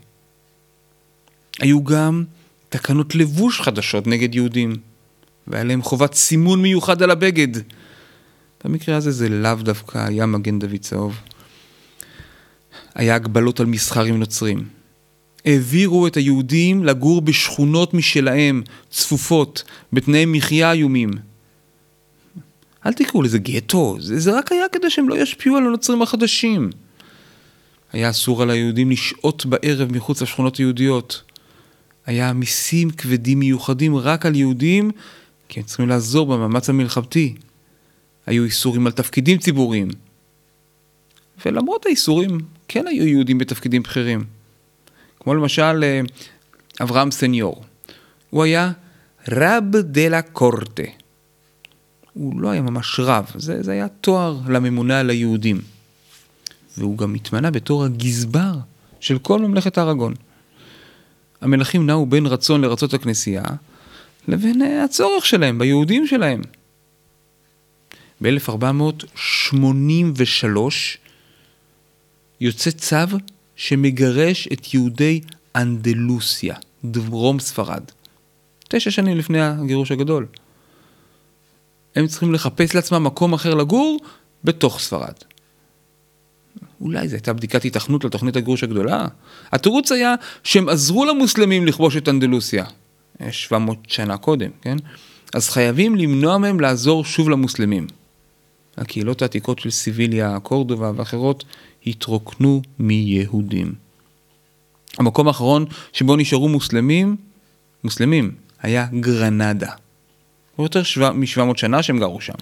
היו 1.59 1.83
גם 1.83 2.23
תקנות 2.69 3.15
לבוש 3.15 3.61
חדשות 3.61 4.07
נגד 4.07 4.35
יהודים, 4.35 4.75
והיה 5.47 5.63
להם 5.63 5.81
חובת 5.81 6.13
סימון 6.13 6.61
מיוחד 6.61 7.01
על 7.01 7.11
הבגד. 7.11 7.47
במקרה 8.63 8.95
הזה 8.95 9.11
זה 9.11 9.29
לאו 9.29 9.55
דווקא 9.55 9.97
היה 9.97 10.25
מגן 10.25 10.59
דוד 10.59 10.79
צהוב. 10.79 11.19
היה 12.95 13.15
הגבלות 13.15 13.59
על 13.59 13.65
מסחר 13.65 14.03
עם 14.03 14.19
נוצרים. 14.19 14.67
העבירו 15.45 16.07
את 16.07 16.17
היהודים 16.17 16.83
לגור 16.83 17.21
בשכונות 17.21 17.93
משלהם, 17.93 18.63
צפופות, 18.89 19.63
בתנאי 19.93 20.25
מחיה 20.25 20.71
איומים. 20.71 21.30
אל 22.85 22.93
תקראו 22.93 23.21
לזה 23.21 23.39
גטו, 23.39 23.97
זה, 23.99 24.19
זה 24.19 24.37
רק 24.37 24.51
היה 24.51 24.65
כדי 24.71 24.89
שהם 24.89 25.09
לא 25.09 25.15
ישפיעו 25.15 25.57
על 25.57 25.65
הנוצרים 25.65 26.01
החדשים. 26.01 26.69
היה 27.93 28.09
אסור 28.09 28.41
על 28.41 28.49
היהודים 28.49 28.91
לשהות 28.91 29.45
בערב 29.45 29.91
מחוץ 29.91 30.21
לשכונות 30.21 30.57
היהודיות. 30.57 31.23
היה 32.05 32.33
מיסים 32.33 32.89
כבדים 32.89 33.39
מיוחדים 33.39 33.97
רק 33.97 34.25
על 34.25 34.35
יהודים, 34.35 34.91
כי 35.49 35.59
הם 35.59 35.65
צריכים 35.65 35.89
לעזור 35.89 36.25
במאמץ 36.25 36.69
המלחמתי. 36.69 37.35
היו 38.25 38.43
איסורים 38.43 38.85
על 38.85 38.91
תפקידים 38.91 39.37
ציבוריים. 39.37 39.87
ולמרות 41.45 41.85
האיסורים, 41.85 42.39
כן 42.67 42.87
היו 42.87 43.07
יהודים 43.07 43.37
בתפקידים 43.37 43.83
בכירים. 43.83 44.23
כמו 45.19 45.35
למשל 45.35 45.83
אה, 45.83 46.01
אברהם 46.81 47.11
סניור. 47.11 47.63
הוא 48.29 48.43
היה 48.43 48.71
רב 49.27 49.77
דה 49.77 50.09
לה 50.09 50.21
קורטה. 50.21 51.00
הוא 52.13 52.41
לא 52.41 52.49
היה 52.49 52.61
ממש 52.61 52.99
רב, 52.99 53.31
זה, 53.35 53.63
זה 53.63 53.71
היה 53.71 53.87
תואר 53.87 54.37
לממונה 54.47 54.99
על 54.99 55.09
היהודים. 55.09 55.61
והוא 56.77 56.97
גם 56.97 57.15
התמנה 57.15 57.51
בתור 57.51 57.83
הגזבר 57.83 58.53
של 58.99 59.19
כל 59.19 59.39
ממלכת 59.39 59.77
אראגון. 59.77 60.13
המלכים 61.41 61.85
נעו 61.85 62.05
בין 62.05 62.25
רצון 62.25 62.61
לרצות 62.61 62.93
הכנסייה 62.93 63.43
לבין 64.27 64.61
אה, 64.61 64.83
הצורך 64.83 65.25
שלהם 65.25 65.59
ביהודים 65.59 66.07
שלהם. 66.07 66.41
ב-1483 68.21 70.57
יוצא 72.41 72.71
צו 72.71 73.17
שמגרש 73.55 74.47
את 74.53 74.73
יהודי 74.73 75.21
אנדלוסיה, 75.55 76.55
דרום 76.85 77.39
ספרד. 77.39 77.83
תשע 78.69 78.91
שנים 78.91 79.17
לפני 79.17 79.41
הגירוש 79.41 79.91
הגדול. 79.91 80.25
הם 81.95 82.07
צריכים 82.07 82.33
לחפש 82.33 82.75
לעצמם 82.75 83.03
מקום 83.03 83.33
אחר 83.33 83.53
לגור 83.53 83.99
בתוך 84.43 84.79
ספרד. 84.79 85.13
אולי 86.81 87.07
זו 87.07 87.15
הייתה 87.15 87.33
בדיקת 87.33 87.65
התכנות 87.65 88.03
לתוכנית 88.03 88.35
הגירוש 88.35 88.63
הגדולה? 88.63 89.07
התירוץ 89.51 89.91
היה 89.91 90.15
שהם 90.43 90.69
עזרו 90.69 91.05
למוסלמים 91.05 91.67
לכבוש 91.67 91.97
את 91.97 92.09
אנדלוסיה. 92.09 92.65
700 93.31 93.77
שנה 93.87 94.17
קודם, 94.17 94.49
כן? 94.61 94.77
אז 95.33 95.49
חייבים 95.49 95.95
למנוע 95.95 96.37
מהם 96.37 96.59
לעזור 96.59 97.05
שוב 97.05 97.29
למוסלמים. 97.29 97.87
הקהילות 98.77 99.21
העתיקות 99.21 99.59
של 99.59 99.69
סיביליה, 99.69 100.39
קורדובה 100.39 100.91
ואחרות 100.95 101.43
התרוקנו 101.87 102.61
מיהודים. 102.79 103.73
המקום 104.97 105.27
האחרון 105.27 105.65
שבו 105.93 106.15
נשארו 106.15 106.49
מוסלמים, 106.49 107.15
מוסלמים, 107.83 108.31
היה 108.61 108.87
גרנדה. 108.99 109.71
כבר 110.67 110.79
יותר 110.79 111.13
מ-700 111.13 111.57
שנה 111.57 111.83
שהם 111.83 111.99
גרו 111.99 112.21
שם. 112.21 112.33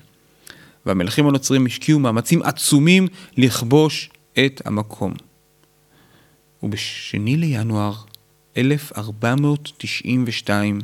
והמלכים 0.86 1.28
הנוצרים 1.28 1.66
השקיעו 1.66 2.00
מאמצים 2.00 2.42
עצומים 2.42 3.08
לכבוש 3.38 4.10
את 4.46 4.62
המקום. 4.66 5.14
ובשני 6.64 7.38
לינואר 7.38 7.94
1492 8.58 10.80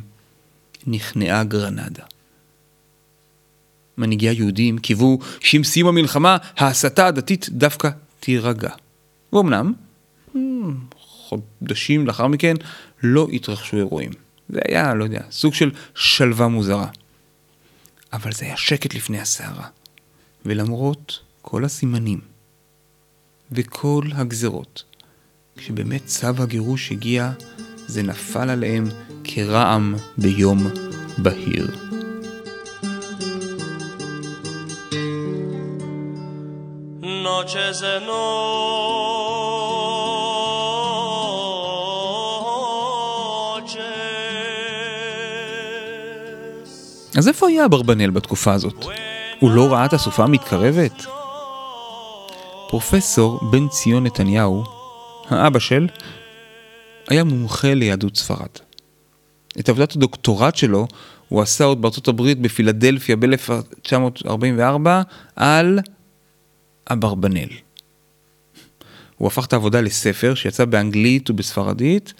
נכנעה 0.86 1.44
גרנדה. 1.44 2.02
מנהיגי 3.98 4.28
היהודים 4.28 4.78
קיוו 4.78 5.18
שעם 5.40 5.64
סיום 5.64 5.88
המלחמה 5.88 6.36
ההסתה 6.56 7.06
הדתית 7.06 7.48
דווקא 7.50 7.88
תירגע. 8.20 8.70
ואומנם, 9.32 9.72
חודשים 10.98 12.06
לאחר 12.06 12.26
מכן 12.26 12.54
לא 13.02 13.28
התרחשו 13.32 13.76
אירועים. 13.76 14.10
זה 14.48 14.60
היה, 14.68 14.94
לא 14.94 15.04
יודע, 15.04 15.20
סוג 15.30 15.54
של 15.54 15.70
שלווה 15.94 16.48
מוזרה. 16.48 16.88
אבל 18.12 18.32
זה 18.32 18.44
היה 18.44 18.56
שקט 18.56 18.94
לפני 18.94 19.20
הסערה. 19.20 19.68
ולמרות 20.46 21.20
כל 21.42 21.64
הסימנים 21.64 22.20
וכל 23.52 24.02
הגזרות, 24.14 24.84
כשבאמת 25.56 26.06
צו 26.06 26.26
הגירוש 26.38 26.92
הגיע, 26.92 27.32
זה 27.86 28.02
נפל 28.02 28.50
עליהם 28.50 28.88
כרעם 29.24 29.94
ביום 30.18 30.66
בהיר. 31.18 31.86
noches 37.46 37.82
אז 47.16 47.28
איפה 47.28 47.48
היה 47.48 47.64
אברבנאל 47.64 48.10
בתקופה 48.10 48.52
הזאת? 48.52 48.84
הוא 49.40 49.50
לא 49.50 49.72
ראה 49.72 49.84
את 49.84 49.92
הסופה 49.92 50.24
המתקרבת? 50.24 51.04
פרופסור 52.68 53.40
בן 53.50 53.68
ציון 53.68 54.06
נתניהו, 54.06 54.64
האבא 55.28 55.58
של, 55.58 55.88
היה 57.08 57.24
מומחה 57.24 57.74
ליהדות 57.74 58.16
ספרד. 58.16 58.48
את 59.60 59.68
עבודת 59.68 59.96
הדוקטורט 59.96 60.56
שלו 60.56 60.86
הוא 61.28 61.42
עשה 61.42 61.64
עוד 61.64 61.82
בארצות 61.82 62.08
הברית 62.08 62.40
בפילדלפיה 62.40 63.16
ב-1944 63.16 64.88
על 65.36 65.78
אברבנאל. 66.92 67.48
הוא 69.16 69.28
הפך 69.28 69.46
את 69.46 69.52
העבודה 69.52 69.80
לספר 69.80 70.34
שיצא 70.34 70.64
באנגלית 70.64 71.30
ובספרדית, 71.30 72.14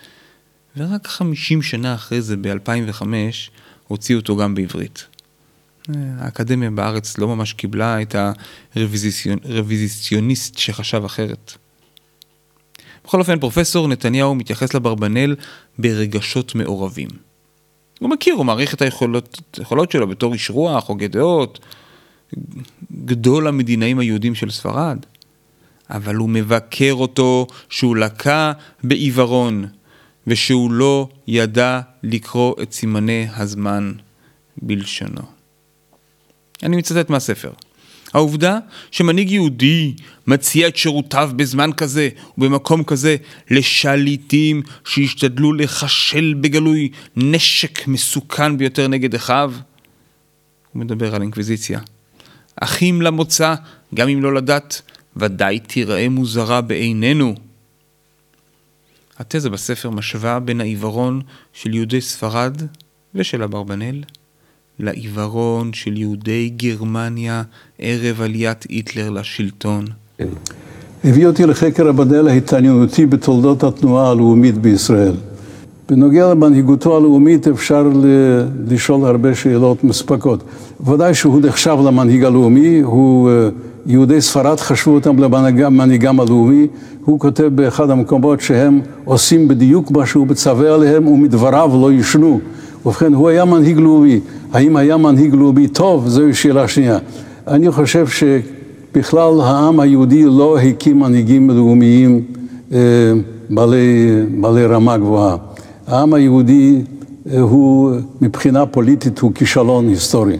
ורק 0.77 1.07
50 1.07 1.63
שנה 1.63 1.95
אחרי 1.95 2.23
זה, 2.23 2.37
ב-2005, 2.37 3.03
הוציאו 3.89 4.19
אותו 4.19 4.37
גם 4.37 4.55
בעברית. 4.55 5.07
האקדמיה 6.19 6.71
בארץ 6.71 7.19
לא 7.19 7.29
ממש 7.29 7.53
קיבלה 7.53 8.03
את 8.03 8.17
הרוויזיציוניסט 9.45 10.59
שחשב 10.59 11.05
אחרת. 11.05 11.53
בכל 13.05 13.21
אופן, 13.21 13.39
פרופסור 13.39 13.89
נתניהו 13.89 14.35
מתייחס 14.35 14.75
לברבנל 14.75 15.37
ברגשות 15.79 16.55
מעורבים. 16.55 17.09
הוא 17.99 18.11
מכיר, 18.11 18.35
הוא 18.35 18.47
מעריך 18.47 18.75
את 18.75 18.83
היכולות, 18.83 19.41
היכולות 19.59 19.91
שלו 19.91 20.07
בתור 20.09 20.33
איש 20.33 20.51
רוח, 20.51 20.89
הוגה 20.89 21.09
דעות, 21.09 21.59
גדול 23.05 23.47
המדינאים 23.47 23.99
היהודים 23.99 24.35
של 24.35 24.51
ספרד. 24.51 24.99
אבל 25.91 26.15
הוא 26.15 26.29
מבקר 26.29 26.93
אותו 26.93 27.47
שהוא 27.71 27.97
לקה 27.97 28.53
בעיוורון, 28.85 29.67
ושהוא 30.27 30.73
לא 30.73 31.09
ידע 31.27 31.81
לקרוא 32.03 32.55
את 32.63 32.73
סימני 32.73 33.29
הזמן 33.37 33.93
בלשונו. 34.57 35.23
אני 36.63 36.77
מצטט 36.77 37.11
מהספר. 37.11 37.51
העובדה 38.15 38.59
שמנהיג 38.91 39.31
יהודי 39.31 39.95
מציע 40.27 40.69
את 40.69 40.77
שירותיו 40.77 41.31
בזמן 41.37 41.71
כזה 41.77 42.09
ובמקום 42.39 42.85
כזה 42.85 43.17
לשליטים 43.51 44.63
שהשתדלו 44.85 45.53
לחשל 45.53 46.35
בגלוי 46.41 46.89
נשק 47.17 47.89
מסוכן 47.89 48.59
ביותר 48.59 48.89
נגד 48.89 49.15
אחיו, 49.15 49.53
הוא 50.73 50.81
מדבר 50.81 51.15
על 51.15 51.23
אינקוויזיציה. 51.23 51.81
אחים 52.57 53.03
למוצא, 53.03 53.55
גם 53.95 54.09
אם 54.09 54.23
לא 54.23 54.35
לדת, 54.35 54.83
ודאי 55.17 55.59
תיראה 55.59 56.09
מוזרה 56.09 56.61
בעינינו. 56.61 57.35
התזה 59.19 59.51
בספר 59.51 59.91
משווה 59.91 60.41
בין 60.41 60.61
העיוורון 60.61 61.21
של 61.53 61.75
יהודי 61.75 62.01
ספרד 62.01 62.63
ושל 63.15 63.43
אברבנאל 63.43 64.03
לעיוורון 64.79 65.73
של 65.73 65.97
יהודי 65.97 66.49
גרמניה 66.57 67.43
ערב 67.79 68.21
עליית 68.21 68.65
היטלר 68.69 69.11
לשלטון. 69.11 69.85
הביא 71.05 71.27
אותי 71.27 71.47
לחקר 71.47 71.91
אברבנאל 71.91 72.29
ההתעניינותי 72.29 73.07
בתולדות 73.07 73.65
התנועה 73.65 74.11
הלאומית 74.11 74.55
בישראל. 74.59 75.15
בנוגע 75.89 76.31
למנהיגותו 76.31 76.97
הלאומית 76.97 77.49
אפשר 77.49 77.91
לשאול 78.69 79.05
הרבה 79.05 79.35
שאלות 79.35 79.85
מספקות. 79.85 80.45
ודאי 80.87 81.15
שהוא 81.15 81.41
נחשב 81.41 81.77
למנהיג 81.87 82.25
הלאומי, 82.25 82.81
הוא, 82.81 83.31
אה, 83.31 83.49
יהודי 83.87 84.21
ספרד 84.21 84.61
חשבו 84.61 84.95
אותם 84.95 85.19
למנהיגם 85.19 86.21
הלאומי, 86.21 86.67
הוא 87.05 87.21
כותב 87.21 87.51
באחד 87.55 87.91
המקומות 87.91 88.41
שהם 88.41 88.81
עושים 89.05 89.49
בדיוק 89.49 89.91
מה 89.91 90.07
שהוא 90.07 90.27
מצווה 90.27 90.75
עליהם 90.75 91.07
ומדבריו 91.09 91.71
לא 91.81 91.93
ישנו. 91.93 92.41
ובכן, 92.87 93.15
הוא 93.15 93.29
היה 93.29 93.45
מנהיג 93.45 93.79
לאומי. 93.79 94.21
האם 94.53 94.77
היה 94.77 94.97
מנהיג 94.97 95.35
לאומי 95.35 95.69
טוב? 95.69 96.09
זוהי 96.09 96.35
שאלה 96.35 96.69
שנייה. 96.69 96.99
אני 97.49 97.71
חושב 97.71 98.07
שבכלל 98.07 99.41
העם 99.41 99.81
היהודי 99.81 100.25
לא 100.25 100.59
הקים 100.59 101.01
מנהיגים 101.01 101.51
לאומיים 101.51 102.25
אה, 102.73 102.79
בעלי, 103.51 104.09
בעלי 104.41 104.67
רמה 104.67 104.97
גבוהה. 104.97 105.37
העם 105.87 106.15
היהודי 106.15 106.83
אה, 107.33 107.41
הוא 107.41 107.93
מבחינה 108.21 108.67
פוליטית 108.67 109.19
הוא 109.19 109.33
כישלון 109.35 109.89
היסטורי. 109.89 110.39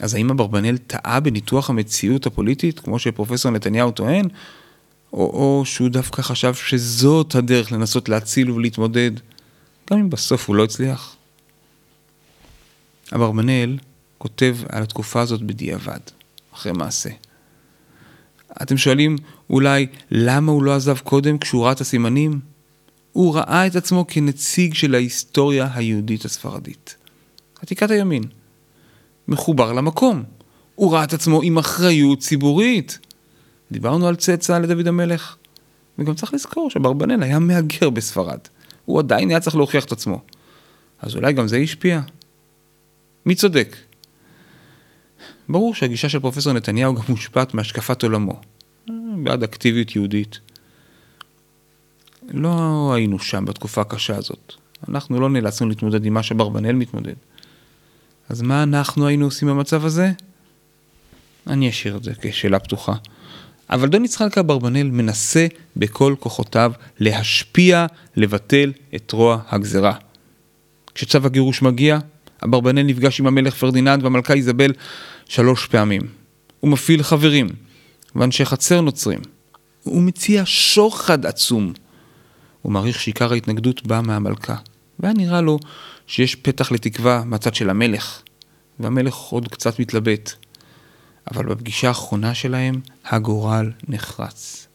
אז 0.00 0.14
האם 0.14 0.30
אברבנאל 0.30 0.76
טעה 0.76 1.20
בניתוח 1.20 1.70
המציאות 1.70 2.26
הפוליטית, 2.26 2.80
כמו 2.80 2.98
שפרופסור 2.98 3.50
נתניהו 3.50 3.90
טוען, 3.90 4.28
או, 5.12 5.18
או 5.18 5.62
שהוא 5.64 5.88
דווקא 5.88 6.22
חשב 6.22 6.54
שזאת 6.54 7.34
הדרך 7.34 7.72
לנסות 7.72 8.08
להציל 8.08 8.50
ולהתמודד, 8.50 9.10
גם 9.90 9.98
אם 9.98 10.10
בסוף 10.10 10.48
הוא 10.48 10.56
לא 10.56 10.64
הצליח? 10.64 11.16
אברבנאל 13.14 13.78
כותב 14.18 14.56
על 14.68 14.82
התקופה 14.82 15.20
הזאת 15.20 15.42
בדיעבד, 15.42 16.00
אחרי 16.54 16.72
מעשה. 16.72 17.10
אתם 18.62 18.76
שואלים 18.76 19.16
אולי 19.50 19.86
למה 20.10 20.52
הוא 20.52 20.62
לא 20.62 20.74
עזב 20.74 20.98
קודם 20.98 21.38
כשהוא 21.38 21.64
ראה 21.64 21.72
את 21.72 21.80
הסימנים? 21.80 22.40
הוא 23.12 23.36
ראה 23.36 23.66
את 23.66 23.76
עצמו 23.76 24.06
כנציג 24.08 24.74
של 24.74 24.94
ההיסטוריה 24.94 25.68
היהודית 25.74 26.24
הספרדית. 26.24 26.96
עתיקת 27.62 27.90
הימין. 27.90 28.22
מחובר 29.28 29.72
למקום. 29.72 30.22
הוא 30.74 30.92
ראה 30.92 31.04
את 31.04 31.12
עצמו 31.12 31.42
עם 31.42 31.58
אחריות 31.58 32.18
ציבורית. 32.18 32.98
דיברנו 33.72 34.08
על 34.08 34.16
צאצא 34.16 34.58
לדוד 34.58 34.88
המלך. 34.88 35.36
וגם 35.98 36.14
צריך 36.14 36.34
לזכור 36.34 36.70
שברבנאל 36.70 37.22
היה 37.22 37.38
מהגר 37.38 37.90
בספרד. 37.90 38.38
הוא 38.84 38.98
עדיין 38.98 39.30
היה 39.30 39.40
צריך 39.40 39.56
להוכיח 39.56 39.84
את 39.84 39.92
עצמו. 39.92 40.20
אז 41.00 41.16
אולי 41.16 41.32
גם 41.32 41.48
זה 41.48 41.56
השפיע? 41.56 42.00
מי 43.26 43.34
צודק? 43.34 43.76
ברור 45.48 45.74
שהגישה 45.74 46.08
של 46.08 46.20
פרופסור 46.20 46.52
נתניהו 46.52 46.94
גם 46.94 47.02
מושפעת 47.08 47.54
מהשקפת 47.54 48.02
עולמו. 48.02 48.40
בעד 49.24 49.42
אקטיביות 49.42 49.96
יהודית. 49.96 50.40
לא 52.28 52.92
היינו 52.94 53.18
שם 53.18 53.44
בתקופה 53.44 53.80
הקשה 53.80 54.16
הזאת. 54.16 54.52
אנחנו 54.88 55.20
לא 55.20 55.30
נאלצנו 55.30 55.68
להתמודד 55.68 56.04
עם 56.04 56.14
מה 56.14 56.22
שברבנאל 56.22 56.74
מתמודד. 56.74 57.14
אז 58.28 58.42
מה 58.42 58.62
אנחנו 58.62 59.06
היינו 59.06 59.24
עושים 59.24 59.48
במצב 59.48 59.84
הזה? 59.84 60.12
אני 61.46 61.68
אשאיר 61.70 61.96
את 61.96 62.04
זה 62.04 62.12
כשאלה 62.20 62.58
פתוחה. 62.58 62.92
אבל 63.70 63.88
דון 63.88 64.04
יצחק 64.04 64.38
אברבנאל 64.38 64.90
מנסה 64.90 65.46
בכל 65.76 66.14
כוחותיו 66.20 66.72
להשפיע, 67.00 67.86
לבטל 68.16 68.72
את 68.94 69.12
רוע 69.12 69.38
הגזרה. 69.48 69.92
כשצו 70.94 71.18
הגירוש 71.24 71.62
מגיע, 71.62 71.98
אברבנאל 72.44 72.82
נפגש 72.82 73.20
עם 73.20 73.26
המלך 73.26 73.54
פרדיננד 73.54 74.02
והמלכה 74.02 74.34
איזבל 74.34 74.72
שלוש 75.28 75.66
פעמים. 75.66 76.02
הוא 76.60 76.70
מפעיל 76.70 77.02
חברים 77.02 77.48
ואנשי 78.14 78.44
חצר 78.44 78.80
נוצרים. 78.80 79.20
הוא 79.82 80.02
מציע 80.02 80.42
שוחד 80.44 81.26
עצום 81.26 81.72
הוא 82.62 82.72
מעריך 82.72 83.00
שעיקר 83.00 83.32
ההתנגדות 83.32 83.86
באה 83.86 84.02
מהמלכה, 84.02 84.56
והיה 85.00 85.14
נראה 85.14 85.40
לו 85.40 85.58
שיש 86.06 86.34
פתח 86.34 86.72
לתקווה 86.72 87.22
מהצד 87.24 87.54
של 87.54 87.70
המלך, 87.70 88.22
והמלך 88.80 89.14
עוד 89.14 89.48
קצת 89.48 89.80
מתלבט. 89.80 90.32
אבל 91.30 91.46
בפגישה 91.46 91.88
האחרונה 91.88 92.34
שלהם, 92.34 92.80
הגורל 93.04 93.72
נחרץ. 93.88 94.66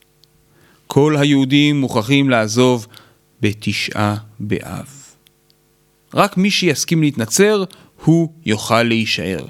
כל 0.88 1.18
היהודים 1.18 1.80
מוכרחים 1.80 2.30
לעזוב 2.30 2.88
בתשעה 3.42 4.16
באב. 4.40 4.88
רק 6.14 6.38
מי 6.38 6.52
שיסכים 6.52 7.02
להתנצר, 7.02 7.64
הוא 8.04 8.34
יוכל 8.46 8.84
להישאר. 8.84 9.46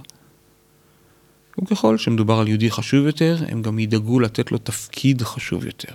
וככל 1.64 1.98
שמדובר 1.98 2.40
על 2.40 2.48
יהודי 2.48 2.72
חשוב 2.72 3.06
יותר, 3.06 3.38
הם 3.48 3.62
גם 3.62 3.80
ידאגו 3.80 4.20
לתת 4.20 4.52
לו 4.52 4.58
תפקיד 4.58 5.22
חשוב 5.22 5.66
יותר. 5.66 5.94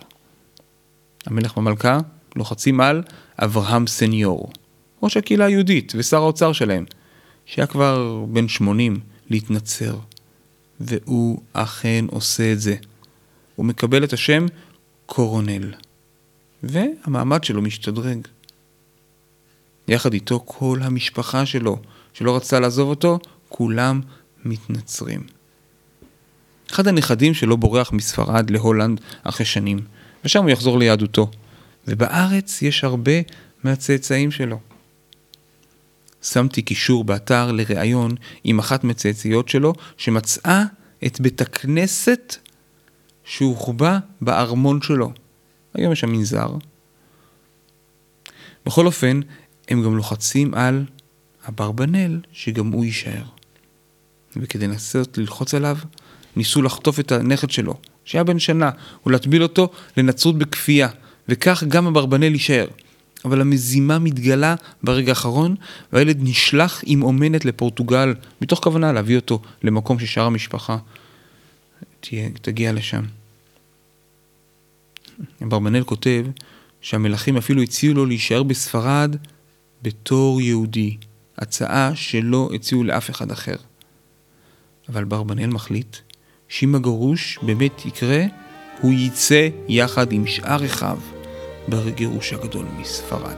המלך 1.27 1.57
והמלכה 1.57 1.99
לוחצים 2.37 2.81
על 2.81 3.03
אברהם 3.39 3.87
סניור, 3.87 4.53
ראש 5.03 5.17
הקהילה 5.17 5.45
היהודית 5.45 5.93
ושר 5.97 6.17
האוצר 6.17 6.53
שלהם, 6.53 6.85
שהיה 7.47 7.67
כבר 7.67 8.25
בן 8.29 8.49
80 8.49 9.01
להתנצר. 9.31 9.99
והוא 10.81 11.43
אכן 11.53 12.05
עושה 12.11 12.53
את 12.53 12.61
זה. 12.61 12.77
הוא 13.57 13.67
מקבל 13.67 14.05
את 14.05 14.13
השם 14.13 14.47
קורונל, 15.07 15.73
והמעמד 16.63 17.45
שלו 17.45 17.63
משתדרג. 17.63 18.19
יחד 19.89 20.13
איתו 20.13 20.43
כל 20.45 20.79
המשפחה 20.83 21.47
שלו, 21.47 21.79
שלא 22.13 22.37
רצתה 22.37 22.61
לעזוב 22.61 22.89
אותו, 22.89 23.19
כולם 23.49 24.01
מתנצרים. 24.45 25.21
אחד 26.71 26.89
הנכדים 26.89 27.35
שלו 27.35 27.57
בורח 27.57 27.93
מספרד 27.93 28.51
להולנד 28.51 29.01
אחרי 29.23 29.47
שנים, 29.47 29.79
ושם 30.25 30.43
הוא 30.43 30.51
יחזור 30.51 30.79
ליהדותו. 30.79 31.31
ובארץ 31.89 32.63
יש 32.63 32.85
הרבה 32.85 33.13
מהצאצאים 33.65 34.31
שלו. 34.31 34.59
שמתי 36.33 36.63
קישור 36.63 37.05
באתר 37.05 37.53
לראיון 37.53 38.15
עם 38.45 38.59
אחת 38.59 38.85
מצאצאיות 38.85 39.49
שלו 39.49 39.73
שמצאה 39.97 40.65
את 41.07 41.21
בית 41.21 41.41
הכנסת 41.41 42.37
שהוחבא 43.25 43.99
בארמון 44.21 44.83
שלו. 44.83 45.13
היום 45.75 45.93
יש 45.93 46.01
שם 46.01 46.13
מנזר. 46.13 46.49
בכל 48.67 48.87
אופן, 48.87 49.21
הם 49.69 49.83
גם 49.83 49.97
לוחצים 49.97 50.55
על 50.55 50.85
אברבנאל 51.49 52.21
שגם 52.33 52.73
הוא 52.73 52.85
יישאר. 52.85 53.23
וכדי 54.37 54.67
לנסות 54.67 55.19
ללחוץ 55.19 55.55
עליו, 55.55 55.77
ניסו 56.37 56.63
לחטוף 56.63 57.01
את 57.01 57.13
הנכד 57.13 57.51
שלו, 57.51 57.75
שהיה 58.05 58.25
בן 58.25 58.39
שנה, 58.39 58.71
ולהטביל 59.07 59.43
אותו 59.43 59.69
לנצרות 59.97 60.39
בכפייה. 60.39 60.89
וכך 61.29 61.65
גם 61.69 61.87
אברבנאל 61.87 62.33
יישאר. 62.33 62.67
אבל 63.25 63.41
המזימה 63.41 63.99
מתגלה 63.99 64.55
ברגע 64.83 65.11
האחרון, 65.11 65.55
והילד 65.93 66.19
נשלח 66.21 66.83
עם 66.87 67.03
אומנת 67.03 67.45
לפורטוגל, 67.45 68.15
מתוך 68.43 68.61
כוונה 68.63 68.93
להביא 68.93 69.17
אותו 69.17 69.43
למקום 69.63 69.99
ששאר 69.99 70.23
המשפחה 70.23 70.79
תהיה, 72.01 72.29
תגיע 72.43 72.73
לשם. 72.73 73.03
אברבנאל 75.43 75.85
כותב 75.85 76.27
שהמלכים 76.81 77.37
אפילו 77.37 77.63
הציעו 77.63 77.95
לו 77.95 78.07
להישאר 78.07 78.43
בספרד 78.43 79.17
בתור 79.83 80.41
יהודי, 80.41 80.97
הצעה 81.39 81.95
שלא 81.95 82.51
הציעו 82.55 82.85
לאף 82.85 83.11
אחד 83.11 83.31
אחר. 83.31 83.57
אבל 84.89 85.05
ברבנאל 85.05 85.47
מחליט 85.47 85.97
שאם 86.49 86.75
הגרוש 86.75 87.39
באמת 87.43 87.87
יקרה, 87.87 88.25
הוא 88.81 88.93
יצא 88.93 89.49
יחד 89.69 90.13
עם 90.13 90.27
שאר 90.27 90.67
אחיו. 90.67 91.16
בגירוש 91.69 92.33
הגדול 92.33 92.67
מספרד. 92.79 93.37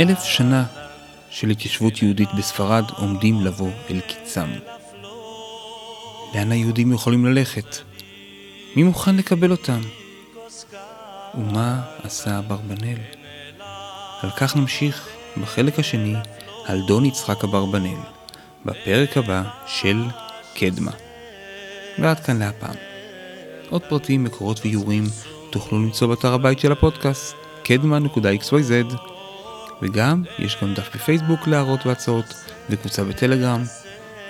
אלף 0.00 0.24
שנה 0.24 0.64
של 1.30 1.50
התיישבות 1.50 2.02
יהודית 2.02 2.28
בספרד 2.38 2.84
עומדים 2.96 3.40
לבוא 3.44 3.70
אל 3.90 4.00
קיצם. 4.00 4.46
לאן 6.34 6.52
היהודים 6.52 6.92
יכולים 6.92 7.26
ללכת? 7.26 7.76
מי 8.76 8.82
מוכן 8.82 9.16
לקבל 9.16 9.50
אותם? 9.50 9.80
ומה 11.34 11.82
עשה 12.02 12.38
אברבנאל? 12.38 12.98
על 14.22 14.30
כך 14.30 14.56
נמשיך 14.56 15.08
בחלק 15.42 15.78
השני 15.78 16.14
על 16.64 16.80
דון 16.86 17.04
יצחק 17.04 17.44
אברבנאל, 17.44 17.98
בפרק 18.64 19.16
הבא 19.16 19.42
של 19.66 20.04
קדמה. 20.54 20.90
ועד 21.98 22.20
כאן 22.20 22.38
להפעם. 22.38 22.74
עוד 23.70 23.82
פרטים, 23.88 24.24
מקורות 24.24 24.60
ואיורים 24.64 25.04
תוכלו 25.50 25.78
למצוא 25.78 26.08
באתר 26.08 26.34
הבית 26.34 26.58
של 26.58 26.72
הפודקאסט, 26.72 27.34
קדמה.xyz, 27.64 28.94
וגם 29.82 30.22
יש 30.38 30.56
גם 30.62 30.74
דף 30.74 30.94
בפייסבוק 30.94 31.46
להערות 31.46 31.86
והצעות, 31.86 32.34
וקבוצה 32.70 33.04
בטלגרם. 33.04 33.64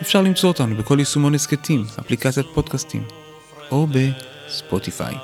אפשר 0.03 0.22
למצוא 0.22 0.49
אותנו 0.49 0.76
בכל 0.76 0.99
יישומון 0.99 1.35
הסכתים, 1.35 1.85
אפליקציית 2.01 2.47
פודקאסטים, 2.55 3.05
או 3.70 3.87
בספוטיפיי. 3.87 5.14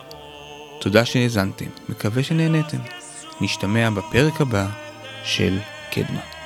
תודה 0.81 1.05
שהאזנתם, 1.05 1.67
מקווה 1.89 2.23
שנהניתם. 2.23 2.79
נשתמע 3.41 3.91
בפרק 3.91 4.41
הבא 4.41 4.67
של 5.25 5.59
קדמה. 5.91 6.40